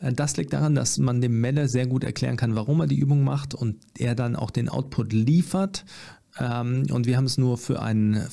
Äh, 0.00 0.12
das 0.12 0.36
liegt 0.36 0.52
daran, 0.52 0.74
dass 0.74 0.98
man 0.98 1.20
dem 1.20 1.40
Melle 1.40 1.68
sehr 1.68 1.86
gut 1.86 2.04
erklären 2.04 2.36
kann, 2.36 2.54
warum 2.54 2.80
er 2.80 2.86
die 2.86 2.98
Übung 2.98 3.24
macht 3.24 3.54
und 3.54 3.76
er 3.98 4.14
dann 4.14 4.36
auch 4.36 4.50
den 4.50 4.68
Output 4.68 5.12
liefert. 5.12 5.84
Ähm, 6.38 6.86
und 6.90 7.06
wir 7.06 7.16
haben 7.16 7.24
es 7.24 7.38
nur 7.38 7.58
für 7.58 7.82
einen 7.82 8.26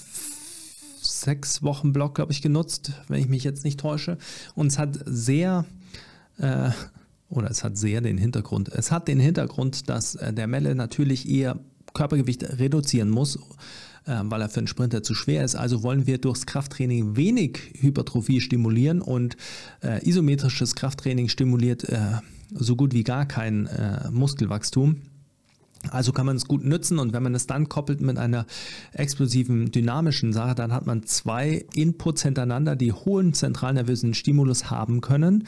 sechs 1.24 1.64
Wochen 1.64 1.94
Block, 1.94 2.16
glaube 2.16 2.32
ich, 2.32 2.42
genutzt, 2.42 2.94
wenn 3.08 3.20
ich 3.20 3.30
mich 3.30 3.44
jetzt 3.44 3.64
nicht 3.64 3.80
täusche. 3.80 4.18
Und 4.56 4.68
es 4.68 4.80
hat 4.80 5.00
sehr, 5.06 5.66
äh, 6.38 6.70
oder 7.30 7.50
es 7.50 7.64
hat 7.64 7.78
sehr 7.78 8.02
den 8.02 8.18
Hintergrund, 8.18 8.70
es 8.70 8.92
hat 8.92 9.08
den 9.08 9.20
Hintergrund, 9.20 9.90
dass 9.90 10.16
äh, 10.16 10.34
der 10.34 10.48
Melle 10.48 10.76
natürlich 10.76 11.28
eher 11.30 11.60
Körpergewicht 11.94 12.44
reduzieren 12.60 13.10
muss, 13.10 13.38
äh, 14.06 14.20
weil 14.24 14.42
er 14.42 14.50
für 14.50 14.60
einen 14.60 14.68
Sprinter 14.68 15.04
zu 15.04 15.14
schwer 15.14 15.44
ist. 15.44 15.56
Also 15.56 15.84
wollen 15.84 16.08
wir 16.08 16.18
durchs 16.18 16.46
Krafttraining 16.46 17.16
wenig 17.16 17.60
Hypertrophie 17.80 18.42
stimulieren 18.42 19.02
und 19.02 19.38
äh, 19.82 20.08
isometrisches 20.08 20.76
Krafttraining 20.76 21.30
stimuliert 21.30 21.88
äh, 21.90 22.00
so 22.52 22.76
gut 22.76 22.94
wie 22.94 23.04
gar 23.04 23.26
kein 23.26 23.68
äh, 23.68 24.10
Muskelwachstum. 24.12 24.98
Also 25.90 26.12
kann 26.12 26.26
man 26.26 26.38
es 26.38 26.48
gut 26.48 26.64
nutzen 26.64 26.98
und 27.00 27.14
wenn 27.14 27.24
man 27.24 27.36
es 27.36 27.48
dann 27.48 27.68
koppelt 27.68 28.02
mit 28.02 28.18
einer 28.18 28.46
explosiven, 28.94 29.72
dynamischen 29.72 30.32
Sache, 30.32 30.56
dann 30.56 30.72
hat 30.72 30.86
man 30.86 31.04
zwei 31.04 31.66
Inputs 31.76 32.24
hintereinander, 32.24 32.76
die 32.76 32.94
hohen 32.94 33.34
zentralnervösen 33.34 34.14
Stimulus 34.14 34.70
haben 34.72 35.02
können 35.02 35.46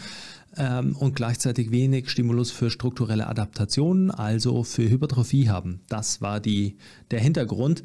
ähm, 0.58 0.95
und 0.95 1.15
gleichzeitig 1.15 1.71
wenig 1.71 2.10
Stimulus 2.10 2.52
für 2.52 2.69
strukturelle 2.69 3.28
Adaptationen, 3.28 4.12
also 4.12 4.63
für 4.63 4.89
Hypertrophie 4.89 5.50
haben. 5.50 5.82
Das 5.88 6.21
war 6.21 6.39
die, 6.39 6.78
der 7.12 7.19
Hintergrund. 7.19 7.84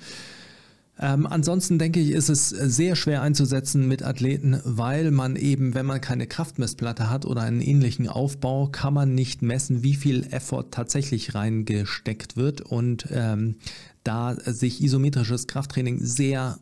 Ähm, 1.02 1.26
ansonsten 1.26 1.78
denke 1.78 1.98
ich, 1.98 2.10
ist 2.10 2.28
es 2.28 2.50
sehr 2.50 2.94
schwer 2.94 3.22
einzusetzen 3.22 3.88
mit 3.88 4.02
Athleten, 4.02 4.60
weil 4.64 5.10
man 5.10 5.34
eben, 5.36 5.74
wenn 5.74 5.86
man 5.86 6.00
keine 6.00 6.26
Kraftmessplatte 6.26 7.08
hat 7.08 7.24
oder 7.24 7.40
einen 7.40 7.62
ähnlichen 7.62 8.06
Aufbau, 8.06 8.66
kann 8.66 8.92
man 8.92 9.14
nicht 9.14 9.40
messen, 9.40 9.82
wie 9.82 9.94
viel 9.94 10.26
Effort 10.30 10.66
tatsächlich 10.70 11.34
reingesteckt 11.34 12.36
wird. 12.36 12.60
Und 12.60 13.06
ähm, 13.10 13.56
da 14.04 14.34
sich 14.34 14.82
isometrisches 14.82 15.46
Krafttraining 15.46 16.04
sehr 16.04 16.58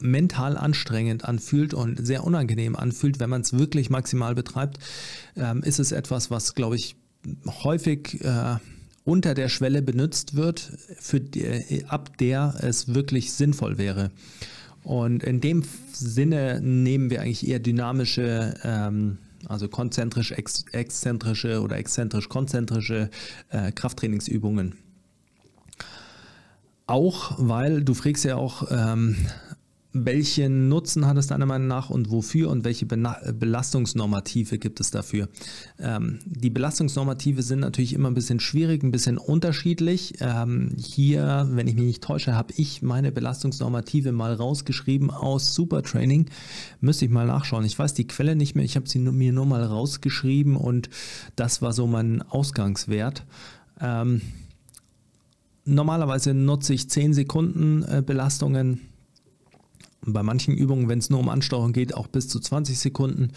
mental 0.00 0.56
anstrengend 0.56 1.24
anfühlt 1.24 1.74
und 1.74 2.04
sehr 2.04 2.24
unangenehm 2.24 2.76
anfühlt, 2.76 3.20
wenn 3.20 3.30
man 3.30 3.42
es 3.42 3.52
wirklich 3.52 3.90
maximal 3.90 4.34
betreibt, 4.34 4.78
ähm, 5.36 5.62
ist 5.62 5.78
es 5.78 5.92
etwas, 5.92 6.30
was, 6.30 6.54
glaube 6.54 6.76
ich, 6.76 6.96
häufig 7.62 8.22
äh, 8.24 8.56
unter 9.04 9.34
der 9.34 9.48
Schwelle 9.48 9.82
benutzt 9.82 10.34
wird, 10.34 10.72
für 10.98 11.20
die, 11.20 11.84
ab 11.86 12.16
der 12.18 12.54
es 12.60 12.94
wirklich 12.94 13.32
sinnvoll 13.32 13.78
wäre. 13.78 14.10
Und 14.82 15.22
in 15.22 15.40
dem 15.40 15.62
Sinne 15.92 16.60
nehmen 16.60 17.10
wir 17.10 17.22
eigentlich 17.22 17.46
eher 17.46 17.58
dynamische, 17.58 18.54
ähm, 18.62 19.18
also 19.46 19.68
konzentrisch 19.68 20.32
ex 20.32 20.64
exzentrische 20.72 21.62
oder 21.62 21.76
exzentrisch 21.76 22.28
konzentrische 22.28 23.10
äh, 23.50 23.72
Krafttrainingsübungen. 23.72 24.74
Auch 26.86 27.34
weil 27.38 27.82
du 27.82 27.94
fragst 27.94 28.24
ja 28.24 28.36
auch, 28.36 28.70
ähm, 28.70 29.16
welchen 29.94 30.68
Nutzen 30.68 31.06
hat 31.06 31.16
es 31.16 31.28
deiner 31.28 31.46
Meinung 31.46 31.68
nach 31.68 31.88
und 31.88 32.10
wofür 32.10 32.50
und 32.50 32.64
welche 32.64 32.84
Belastungsnormative 32.84 34.58
gibt 34.58 34.80
es 34.80 34.90
dafür? 34.90 35.28
Ähm, 35.78 36.18
die 36.26 36.50
Belastungsnormative 36.50 37.42
sind 37.42 37.60
natürlich 37.60 37.92
immer 37.92 38.10
ein 38.10 38.14
bisschen 38.14 38.40
schwierig, 38.40 38.82
ein 38.82 38.90
bisschen 38.90 39.18
unterschiedlich. 39.18 40.14
Ähm, 40.18 40.72
hier, 40.76 41.48
wenn 41.52 41.68
ich 41.68 41.76
mich 41.76 41.84
nicht 41.84 42.02
täusche, 42.02 42.34
habe 42.34 42.52
ich 42.56 42.82
meine 42.82 43.12
Belastungsnormative 43.12 44.10
mal 44.10 44.34
rausgeschrieben 44.34 45.10
aus 45.10 45.54
Supertraining. 45.54 46.26
Müsste 46.80 47.04
ich 47.04 47.10
mal 47.12 47.26
nachschauen. 47.26 47.64
Ich 47.64 47.78
weiß 47.78 47.94
die 47.94 48.08
Quelle 48.08 48.34
nicht 48.34 48.56
mehr. 48.56 48.64
Ich 48.64 48.74
habe 48.74 48.88
sie 48.88 48.98
mir 48.98 49.32
nur 49.32 49.46
mal 49.46 49.62
rausgeschrieben 49.62 50.56
und 50.56 50.90
das 51.36 51.62
war 51.62 51.72
so 51.72 51.86
mein 51.86 52.20
Ausgangswert. 52.22 53.24
Ähm, 53.80 54.22
normalerweise 55.64 56.34
nutze 56.34 56.74
ich 56.74 56.90
10 56.90 57.14
Sekunden 57.14 57.84
äh, 57.84 58.02
Belastungen 58.04 58.80
bei 60.06 60.22
manchen 60.22 60.54
Übungen, 60.54 60.88
wenn 60.88 60.98
es 60.98 61.10
nur 61.10 61.20
um 61.20 61.28
Ansteuerung 61.28 61.72
geht, 61.72 61.94
auch 61.94 62.06
bis 62.06 62.28
zu 62.28 62.40
20 62.40 62.78
Sekunden 62.78 63.30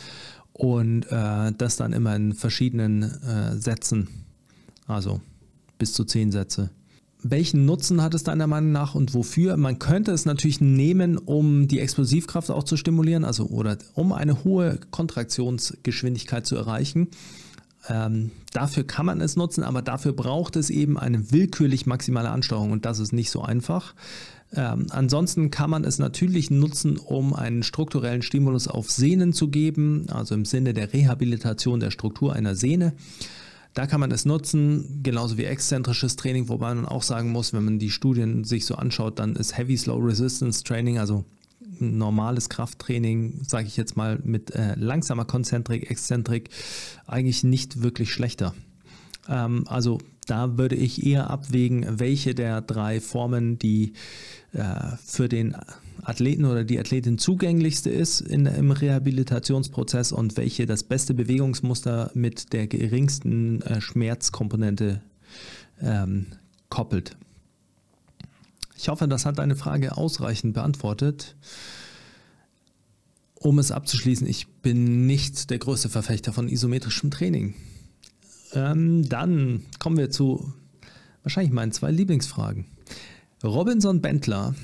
und 0.54 1.04
äh, 1.12 1.52
das 1.58 1.78
dann 1.78 1.94
immer 1.94 2.16
in 2.16 2.34
verschiedenen 2.34 3.04
äh, 3.04 3.58
Sätzen, 3.58 4.10
also 4.88 5.22
bis 5.78 5.94
zu 5.94 6.04
10 6.04 6.32
Sätze. 6.32 6.72
Welchen 7.24 7.66
Nutzen 7.66 8.02
hat 8.02 8.14
es 8.14 8.24
deiner 8.24 8.48
Meinung 8.48 8.72
nach 8.72 8.94
und 8.94 9.14
wofür? 9.14 9.58
Man 9.58 9.80
könnte 9.80 10.12
es 10.12 10.26
natürlich 10.26 10.62
nehmen, 10.62 11.18
um 11.18 11.68
die 11.68 11.80
Explosivkraft 11.80 12.52
auch 12.52 12.64
zu 12.64 12.78
stimulieren, 12.78 13.26
also 13.26 13.48
oder 13.48 13.78
um 13.96 14.14
eine 14.14 14.44
hohe 14.44 14.80
Kontraktionsgeschwindigkeit 14.92 16.46
zu 16.46 16.56
erreichen. 16.56 17.08
Ähm, 17.90 18.32
dafür 18.54 18.84
kann 18.84 19.06
man 19.06 19.22
es 19.22 19.36
nutzen, 19.36 19.64
aber 19.64 19.82
dafür 19.82 20.14
braucht 20.14 20.56
es 20.56 20.70
eben 20.70 20.98
eine 20.98 21.32
willkürlich 21.32 21.86
maximale 21.86 22.30
Ansteuerung 22.30 22.72
und 22.72 22.86
das 22.86 23.00
ist 23.00 23.14
nicht 23.14 23.32
so 23.32 23.42
einfach. 23.42 23.96
Ähm, 24.56 24.88
ansonsten 24.90 25.52
kann 25.52 25.70
man 25.70 25.84
es 25.84 26.00
natürlich 26.00 26.50
nutzen, 26.50 26.98
um 26.98 27.34
einen 27.34 27.64
strukturellen 27.64 28.22
Stimulus 28.22 28.68
auf 28.68 28.90
Sehnen 28.90 29.34
zu 29.34 29.50
geben, 29.50 30.06
also 30.10 30.36
im 30.36 30.46
Sinne 30.46 30.74
der 30.74 30.94
Rehabilitation 30.94 31.80
der 31.80 31.92
Struktur 31.92 32.34
einer 32.34 32.56
Sehne. 32.56 32.94
Da 33.74 33.86
kann 33.86 34.00
man 34.00 34.10
es 34.12 34.26
nutzen, 34.26 35.02
genauso 35.04 35.38
wie 35.38 35.44
exzentrisches 35.44 36.16
Training, 36.16 36.50
wobei 36.50 36.74
man 36.74 36.86
auch 36.86 37.04
sagen 37.04 37.32
muss, 37.32 37.54
wenn 37.54 37.66
man 37.66 37.78
die 37.78 37.92
Studien 37.92 38.44
sich 38.44 38.66
so 38.66 38.76
anschaut, 38.76 39.20
dann 39.20 39.36
ist 39.36 39.58
Heavy 39.58 39.78
Slow 39.78 40.04
Resistance 40.04 40.64
Training, 40.64 40.98
also 40.98 41.26
normales 41.80 42.50
Krafttraining, 42.50 43.42
sage 43.48 43.68
ich 43.68 43.78
jetzt 43.78 43.96
mal, 43.96 44.20
mit 44.24 44.56
äh, 44.56 44.74
langsamer 44.76 45.26
Konzentrik, 45.26 45.92
Exzentrik, 45.92 46.50
eigentlich 47.06 47.44
nicht 47.44 47.84
wirklich 47.84 48.12
schlechter. 48.12 48.56
Ähm, 49.28 49.66
also 49.68 50.00
da 50.26 50.58
würde 50.58 50.76
ich 50.76 51.06
eher 51.06 51.30
abwägen, 51.30 52.00
welche 52.00 52.36
der 52.36 52.62
drei 52.62 53.00
Formen 53.00 53.58
die 53.58 53.94
äh, 54.54 54.96
für 55.04 55.30
den 55.30 55.56
Athleten 56.04 56.46
oder 56.46 56.63
die 56.63 56.80
Athletin 56.80 57.18
zugänglichste 57.18 57.90
ist 57.90 58.22
in, 58.22 58.46
im 58.46 58.72
Rehabilitationsprozess 58.72 60.12
und 60.12 60.38
welche 60.38 60.66
das 60.66 60.84
beste 60.84 61.13
Bewegungsmuster 61.13 62.12
mit 62.13 62.54
der 62.54 62.68
geringsten 62.68 63.62
äh, 63.62 63.82
Schmerzkomponente 63.82 65.02
ähm, 65.82 66.28
koppelt. 66.70 67.18
Ich 68.78 68.90
hoffe, 68.90 69.08
das 69.08 69.26
hat 69.26 69.40
deine 69.40 69.56
Frage 69.56 69.98
ausreichend 69.98 70.54
beantwortet. 70.54 71.36
Um 73.36 73.60
es 73.60 73.72
abzuschließen, 73.72 74.28
ich 74.28 74.48
bin 74.48 75.06
nicht 75.08 75.50
der 75.50 75.58
größte 75.58 75.90
Verfechter 75.90 76.34
von 76.34 76.48
isometrischem 76.48 77.12
Training. 77.12 77.56
Ähm, 78.54 79.08
dann 79.08 79.64
kommen 79.80 79.98
wir 79.98 80.10
zu 80.10 80.54
wahrscheinlich 81.24 81.54
meinen 81.54 81.72
zwei 81.72 81.92
Lieblingsfragen. 81.92 82.66
Robinson 83.44 84.02
Bentler, 84.02 84.56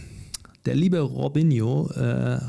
der 0.65 0.75
liebe 0.75 0.99
Robinho, 0.99 1.89
äh, 1.91 2.39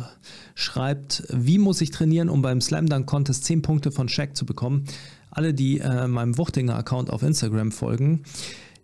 schreibt, 0.54 1.24
wie 1.30 1.58
muss 1.58 1.80
ich 1.80 1.90
trainieren, 1.90 2.28
um 2.28 2.40
beim 2.40 2.60
Slam 2.60 2.88
Dunk 2.88 3.06
Contest 3.06 3.44
10 3.44 3.62
Punkte 3.62 3.90
von 3.90 4.08
Shaq 4.08 4.36
zu 4.36 4.46
bekommen? 4.46 4.84
Alle, 5.30 5.52
die 5.52 5.80
äh, 5.80 6.06
meinem 6.06 6.38
Wuchtinger 6.38 6.76
Account 6.76 7.10
auf 7.10 7.22
Instagram 7.22 7.72
folgen, 7.72 8.22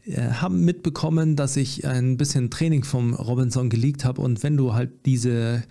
äh, 0.05 0.21
haben 0.21 0.65
mitbekommen, 0.65 1.37
dass 1.37 1.57
ich 1.57 1.87
ein 1.87 2.17
bisschen 2.17 2.51
Training 2.51 2.83
vom 2.83 3.15
Robinson 3.15 3.71
geleakt 3.71 4.05
habe 4.05 4.21
und 4.21 4.43
wenn 4.43 4.57
du 4.57 4.75
halt 4.75 4.91
diese 5.07 5.63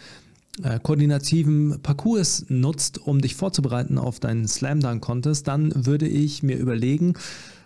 äh, 0.63 0.79
koordinativen 0.79 1.79
Parcours 1.81 2.45
nutzt, 2.49 2.97
um 2.97 3.21
dich 3.21 3.35
vorzubereiten 3.35 3.97
auf 3.97 4.19
deinen 4.19 4.47
Slam 4.47 4.79
Dunk 4.79 5.01
Contest, 5.01 5.47
dann 5.47 5.85
würde 5.85 6.07
ich 6.07 6.43
mir 6.43 6.57
überlegen, 6.57 7.13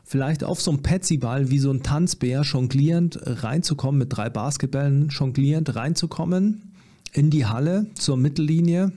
vielleicht 0.03 0.43
auf 0.43 0.61
so 0.61 0.71
einem 0.71 0.81
Petsy-Ball 0.81 1.49
wie 1.49 1.59
so 1.59 1.71
ein 1.71 1.83
Tanzbär 1.83 2.41
jonglierend 2.41 3.19
reinzukommen, 3.23 3.99
mit 3.99 4.15
drei 4.15 4.29
Basketballen 4.29 5.09
jonglierend 5.09 5.75
reinzukommen 5.75 6.73
in 7.13 7.29
die 7.29 7.45
Halle 7.45 7.87
zur 7.95 8.17
Mittellinie, 8.17 8.91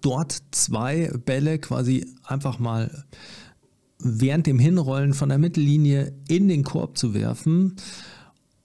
dort 0.00 0.42
zwei 0.50 1.10
Bälle 1.24 1.58
quasi 1.58 2.06
einfach 2.24 2.58
mal 2.58 3.04
während 4.00 4.46
dem 4.46 4.58
Hinrollen 4.58 5.14
von 5.14 5.28
der 5.28 5.38
Mittellinie 5.38 6.12
in 6.28 6.48
den 6.48 6.62
Korb 6.62 6.98
zu 6.98 7.14
werfen 7.14 7.76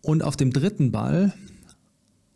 und 0.01 0.23
auf 0.23 0.35
dem 0.35 0.51
dritten 0.51 0.91
Ball 0.91 1.33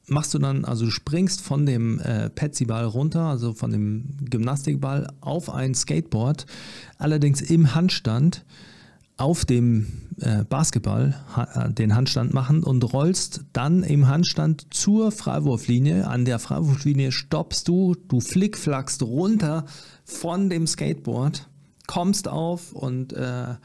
machst 0.07 0.33
du 0.33 0.39
dann, 0.39 0.65
also 0.65 0.85
du 0.85 0.91
springst 0.91 1.41
von 1.41 1.65
dem 1.65 1.99
äh, 1.99 2.29
Petsy-Ball 2.29 2.85
runter, 2.85 3.23
also 3.23 3.53
von 3.53 3.71
dem 3.71 4.17
Gymnastikball 4.21 5.07
auf 5.21 5.49
ein 5.49 5.75
Skateboard, 5.75 6.45
allerdings 6.97 7.41
im 7.41 7.75
Handstand 7.75 8.45
auf 9.17 9.45
dem 9.45 9.87
äh, 10.21 10.43
Basketball 10.45 11.15
ha, 11.35 11.65
äh, 11.65 11.73
den 11.73 11.95
Handstand 11.95 12.33
machen 12.33 12.63
und 12.63 12.83
rollst 12.93 13.41
dann 13.51 13.83
im 13.83 14.07
Handstand 14.07 14.73
zur 14.73 15.11
Freiwurflinie. 15.11 16.07
An 16.07 16.23
der 16.23 16.39
Freiwurflinie 16.39 17.11
stoppst 17.11 17.67
du, 17.67 17.95
du 18.07 18.21
flickflackst 18.21 19.03
runter 19.03 19.65
von 20.05 20.49
dem 20.49 20.67
Skateboard, 20.67 21.49
kommst 21.87 22.27
auf 22.27 22.73
und 22.73 23.13
äh, 23.13 23.55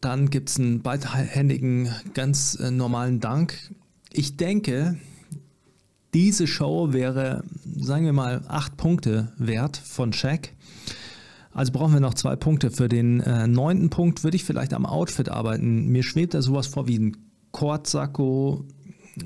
dann 0.00 0.30
gibt 0.30 0.50
es 0.50 0.58
einen 0.58 0.82
beidhändigen, 0.82 1.88
ganz 2.14 2.58
äh, 2.60 2.70
normalen 2.70 3.20
Dank 3.20 3.54
ich 4.16 4.36
denke, 4.36 4.96
diese 6.14 6.46
Show 6.46 6.92
wäre, 6.92 7.44
sagen 7.78 8.06
wir 8.06 8.14
mal, 8.14 8.42
acht 8.48 8.76
Punkte 8.76 9.32
wert 9.36 9.76
von 9.76 10.12
Shaq. 10.12 10.52
Also 11.52 11.72
brauchen 11.72 11.92
wir 11.92 12.00
noch 12.00 12.14
zwei 12.14 12.36
Punkte. 12.36 12.70
Für 12.70 12.88
den 12.88 13.20
äh, 13.20 13.46
neunten 13.46 13.90
Punkt 13.90 14.24
würde 14.24 14.36
ich 14.36 14.44
vielleicht 14.44 14.72
am 14.72 14.86
Outfit 14.86 15.28
arbeiten. 15.28 15.88
Mir 15.88 16.02
schwebt 16.02 16.34
da 16.34 16.40
sowas 16.40 16.66
vor 16.66 16.88
wie 16.88 16.98
ein 16.98 17.16
Kordsacko, 17.52 18.64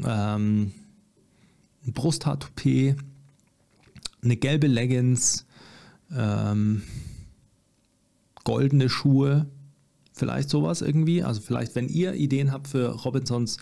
ähm, 0.05 0.73
ein 1.87 1.93
Brusthaartoupet, 1.93 2.97
eine 4.23 4.37
gelbe 4.37 4.67
Leggings, 4.67 5.47
ähm, 6.13 6.83
goldene 8.45 8.89
Schuhe, 8.89 9.47
vielleicht 10.13 10.51
sowas 10.51 10.83
irgendwie. 10.83 11.23
Also 11.23 11.41
vielleicht, 11.41 11.75
wenn 11.77 11.89
ihr 11.89 12.15
Ideen 12.15 12.53
habt 12.53 12.69
für 12.69 12.89
Robinsons 12.91 13.59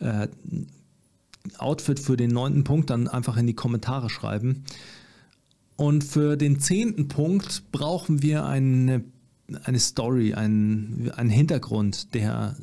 äh, 0.00 0.28
Outfit 1.58 2.00
für 2.00 2.16
den 2.16 2.30
neunten 2.30 2.64
Punkt 2.64 2.90
dann 2.90 3.08
einfach 3.08 3.36
in 3.36 3.46
die 3.46 3.54
Kommentare 3.54 4.10
schreiben. 4.10 4.64
Und 5.76 6.04
für 6.04 6.36
den 6.36 6.60
zehnten 6.60 7.08
Punkt 7.08 7.72
brauchen 7.72 8.22
wir 8.22 8.44
eine, 8.44 9.02
eine 9.64 9.78
Story, 9.78 10.34
einen, 10.34 11.10
einen 11.16 11.30
Hintergrund, 11.30 12.12
der 12.14 12.56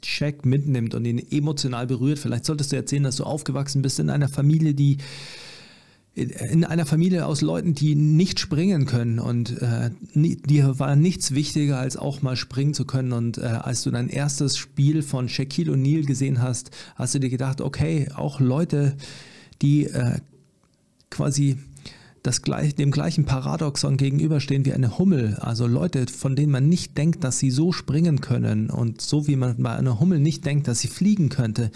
Check 0.00 0.46
mitnimmt 0.46 0.94
und 0.94 1.04
ihn 1.04 1.18
emotional 1.18 1.86
berührt. 1.86 2.18
Vielleicht 2.18 2.46
solltest 2.46 2.72
du 2.72 2.76
erzählen, 2.76 3.02
dass 3.02 3.16
du 3.16 3.24
aufgewachsen 3.24 3.82
bist 3.82 3.98
in 3.98 4.08
einer 4.08 4.28
Familie, 4.28 4.72
die 4.72 4.98
in 6.16 6.64
einer 6.64 6.86
Familie 6.86 7.26
aus 7.26 7.42
Leuten, 7.42 7.74
die 7.74 7.94
nicht 7.94 8.40
springen 8.40 8.86
können 8.86 9.18
und 9.18 9.60
äh, 9.60 9.90
dir 10.14 10.78
war 10.78 10.96
nichts 10.96 11.34
wichtiger, 11.34 11.78
als 11.78 11.98
auch 11.98 12.22
mal 12.22 12.36
springen 12.36 12.72
zu 12.72 12.86
können. 12.86 13.12
Und 13.12 13.36
äh, 13.36 13.42
als 13.42 13.82
du 13.82 13.90
dein 13.90 14.08
erstes 14.08 14.56
Spiel 14.56 15.02
von 15.02 15.28
Shaquille 15.28 15.72
O'Neal 15.72 16.06
gesehen 16.06 16.40
hast, 16.40 16.70
hast 16.94 17.14
du 17.14 17.20
dir 17.20 17.28
gedacht, 17.28 17.60
okay, 17.60 18.08
auch 18.14 18.40
Leute, 18.40 18.96
die 19.60 19.84
äh, 19.84 20.20
quasi 21.10 21.58
das 22.22 22.40
gleich, 22.40 22.74
dem 22.74 22.92
gleichen 22.92 23.26
Paradoxon 23.26 23.98
gegenüberstehen 23.98 24.64
wie 24.64 24.72
eine 24.72 24.96
Hummel. 24.96 25.34
Also 25.34 25.66
Leute, 25.66 26.06
von 26.06 26.34
denen 26.34 26.50
man 26.50 26.66
nicht 26.66 26.96
denkt, 26.96 27.24
dass 27.24 27.38
sie 27.38 27.50
so 27.50 27.72
springen 27.72 28.22
können 28.22 28.70
und 28.70 29.02
so 29.02 29.26
wie 29.26 29.36
man 29.36 29.62
bei 29.62 29.76
einer 29.76 30.00
Hummel 30.00 30.18
nicht 30.18 30.46
denkt, 30.46 30.66
dass 30.66 30.80
sie 30.80 30.88
fliegen 30.88 31.28
könnte 31.28 31.70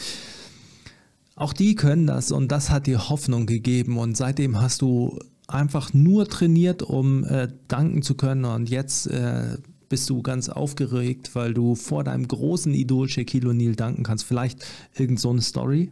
Auch 1.40 1.54
die 1.54 1.74
können 1.74 2.06
das 2.06 2.32
und 2.32 2.52
das 2.52 2.68
hat 2.68 2.86
dir 2.86 3.08
Hoffnung 3.08 3.46
gegeben 3.46 3.96
und 3.96 4.14
seitdem 4.14 4.60
hast 4.60 4.82
du 4.82 5.18
einfach 5.48 5.94
nur 5.94 6.28
trainiert, 6.28 6.82
um 6.82 7.24
äh, 7.24 7.48
danken 7.66 8.02
zu 8.02 8.14
können 8.14 8.44
und 8.44 8.68
jetzt 8.68 9.06
äh, 9.06 9.56
bist 9.88 10.10
du 10.10 10.20
ganz 10.20 10.50
aufgeregt, 10.50 11.34
weil 11.34 11.54
du 11.54 11.76
vor 11.76 12.04
deinem 12.04 12.28
großen 12.28 12.74
Idol 12.74 13.08
Shaquille 13.08 13.48
O'Neal 13.48 13.74
danken 13.74 14.02
kannst. 14.02 14.26
Vielleicht 14.26 14.66
irgend 14.94 15.18
so 15.18 15.30
eine 15.30 15.40
Story. 15.40 15.90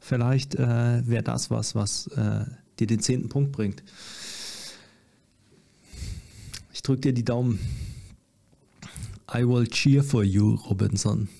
Vielleicht 0.00 0.56
äh, 0.56 1.08
wäre 1.08 1.22
das 1.22 1.50
was, 1.50 1.74
was 1.74 2.08
äh, 2.08 2.44
dir 2.78 2.86
den 2.86 3.00
zehnten 3.00 3.30
Punkt 3.30 3.52
bringt. 3.52 3.82
Ich 6.74 6.82
drücke 6.82 7.00
dir 7.00 7.14
die 7.14 7.24
Daumen. 7.24 7.58
I 9.34 9.48
will 9.48 9.66
cheer 9.66 10.04
for 10.04 10.22
you, 10.22 10.56
Robinson. 10.68 11.30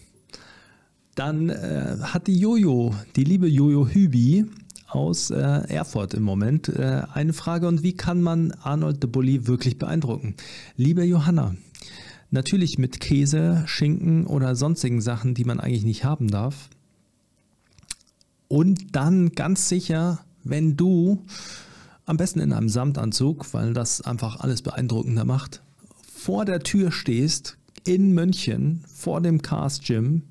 Dann 1.14 1.48
äh, 1.48 1.96
hat 2.00 2.26
die 2.26 2.38
Jojo, 2.38 2.94
die 3.14 3.24
liebe 3.24 3.46
Jojo 3.46 3.86
Hübi 3.86 4.46
aus 4.88 5.30
äh, 5.30 5.36
Erfurt 5.36 6.14
im 6.14 6.22
Moment, 6.22 6.68
äh, 6.68 7.02
eine 7.12 7.32
Frage 7.32 7.68
und 7.68 7.82
wie 7.82 7.96
kann 7.96 8.20
man 8.20 8.52
Arnold 8.62 9.02
de 9.02 9.10
Bulli 9.10 9.46
wirklich 9.46 9.78
beeindrucken? 9.78 10.34
Liebe 10.76 11.04
Johanna, 11.04 11.54
natürlich 12.30 12.78
mit 12.78 13.00
Käse, 13.00 13.62
Schinken 13.66 14.26
oder 14.26 14.56
sonstigen 14.56 15.00
Sachen, 15.00 15.34
die 15.34 15.44
man 15.44 15.60
eigentlich 15.60 15.84
nicht 15.84 16.04
haben 16.04 16.28
darf. 16.28 16.68
Und 18.48 18.94
dann 18.94 19.32
ganz 19.32 19.68
sicher, 19.68 20.20
wenn 20.42 20.76
du 20.76 21.24
am 22.06 22.16
besten 22.16 22.40
in 22.40 22.52
einem 22.52 22.68
Samtanzug, 22.68 23.52
weil 23.54 23.72
das 23.72 24.00
einfach 24.00 24.40
alles 24.40 24.62
beeindruckender 24.62 25.24
macht, 25.24 25.62
vor 26.12 26.44
der 26.44 26.60
Tür 26.60 26.92
stehst 26.92 27.56
in 27.84 28.12
München 28.12 28.84
vor 28.92 29.20
dem 29.20 29.42
Cast 29.42 29.84
Gym 29.84 30.22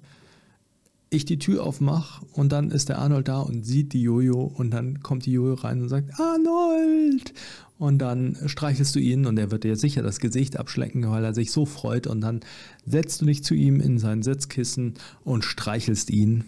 ich 1.14 1.26
die 1.26 1.40
Tür 1.40 1.64
aufmache 1.64 2.26
und 2.34 2.52
dann 2.52 2.72
ist 2.72 2.90
der 2.90 3.00
Arnold 3.00 3.28
da 3.28 3.40
und 3.40 3.66
sieht 3.66 3.94
die 3.94 4.02
Jojo 4.02 4.42
und 4.42 4.72
dann 4.72 5.02
kommt 5.02 5.26
die 5.26 5.32
Jojo 5.32 5.54
rein 5.56 5.82
und 5.82 5.90
sagt, 5.90 6.20
Arnold! 6.20 7.34
Und 7.78 7.98
dann 8.00 8.38
streichelst 8.46 8.96
du 8.96 9.00
ihn 9.00 9.26
und 9.26 9.38
er 9.38 9.52
wird 9.52 9.64
dir 9.64 9.76
sicher 9.76 10.02
das 10.02 10.20
Gesicht 10.20 10.58
abschlecken, 10.58 11.10
weil 11.10 11.24
er 11.24 11.34
sich 11.34 11.52
so 11.52 11.66
freut 11.66 12.08
und 12.08 12.22
dann 12.22 12.42
setzt 12.86 13.22
du 13.22 13.26
dich 13.26 13.44
zu 13.44 13.56
ihm 13.56 13.80
in 13.80 13.98
sein 13.98 14.24
Sitzkissen 14.24 14.94
und 15.24 15.44
streichelst 15.44 16.10
ihn 16.10 16.46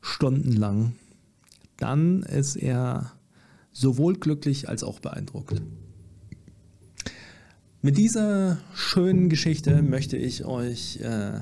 stundenlang. 0.00 0.92
Dann 1.78 2.22
ist 2.22 2.56
er 2.56 3.12
sowohl 3.72 4.14
glücklich 4.14 4.68
als 4.68 4.84
auch 4.84 5.00
beeindruckt. 5.00 5.62
Mit 7.82 7.98
dieser 7.98 8.58
schönen 8.74 9.28
Geschichte 9.28 9.82
möchte 9.82 10.16
ich 10.16 10.44
euch 10.44 11.00
äh, 11.02 11.40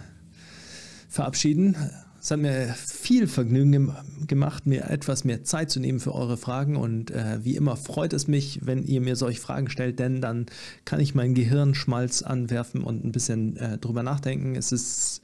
verabschieden. 1.09 1.77
Es 2.23 2.31
hat 2.31 2.39
mir 2.39 2.73
viel 2.77 3.27
Vergnügen 3.27 3.93
gemacht, 4.29 4.65
mir 4.65 4.89
etwas 4.89 5.25
mehr 5.25 5.43
Zeit 5.43 5.73
zu 5.73 5.81
nehmen 5.81 5.99
für 5.99 6.15
eure 6.15 6.37
Fragen. 6.37 6.77
Und 6.77 7.11
äh, 7.11 7.45
wie 7.45 7.57
immer 7.57 7.77
freut 7.77 8.13
es 8.13 8.29
mich, 8.29 8.61
wenn 8.63 8.85
ihr 8.85 9.01
mir 9.01 9.17
solche 9.17 9.41
Fragen 9.41 9.69
stellt, 9.69 9.99
denn 9.99 10.21
dann 10.21 10.47
kann 10.85 11.01
ich 11.01 11.17
meinen 11.17 11.35
Gehirnschmalz 11.35 12.23
anwerfen 12.23 12.85
und 12.85 13.05
ein 13.05 13.11
bisschen 13.11 13.57
äh, 13.57 13.77
drüber 13.77 14.05
nachdenken. 14.05 14.55
Es 14.55 14.71
ist 14.71 15.21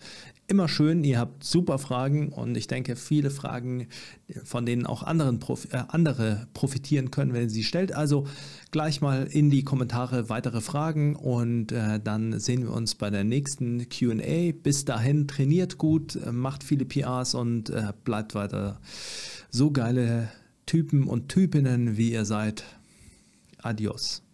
immer 0.48 0.66
schön. 0.66 1.04
Ihr 1.04 1.18
habt 1.18 1.44
super 1.44 1.78
Fragen 1.78 2.30
und 2.30 2.56
ich 2.56 2.66
denke, 2.66 2.96
viele 2.96 3.30
Fragen, 3.30 3.86
von 4.44 4.66
denen 4.66 4.86
auch 4.86 5.02
anderen 5.02 5.38
Prof 5.38 5.68
äh, 5.72 5.84
andere 5.88 6.48
profitieren 6.54 7.10
können, 7.10 7.34
wenn 7.34 7.42
ihr 7.42 7.50
sie 7.50 7.64
stellt. 7.64 7.92
Also 7.92 8.26
gleich 8.70 9.00
mal 9.00 9.26
in 9.30 9.50
die 9.50 9.62
Kommentare 9.62 10.28
weitere 10.28 10.60
Fragen 10.60 11.14
und 11.16 11.70
äh, 11.72 12.00
dann 12.00 12.40
sehen 12.40 12.62
wir 12.62 12.72
uns 12.72 12.94
bei 12.94 13.10
der 13.10 13.24
nächsten 13.24 13.88
QA. 13.88 14.52
Bis 14.62 14.84
dahin 14.84 15.28
trainiert 15.28 15.78
gut, 15.78 16.16
äh, 16.16 16.32
macht 16.32 16.64
viele 16.64 16.86
PRs 16.86 17.34
und 17.34 17.70
äh, 17.70 17.92
bleibt 18.04 18.34
weiter 18.34 18.80
so 19.50 19.70
geile 19.70 20.30
Typen 20.66 21.04
und 21.04 21.28
Typinnen, 21.28 21.96
wie 21.96 22.12
ihr 22.12 22.24
seid. 22.24 22.64
Adios. 23.58 24.27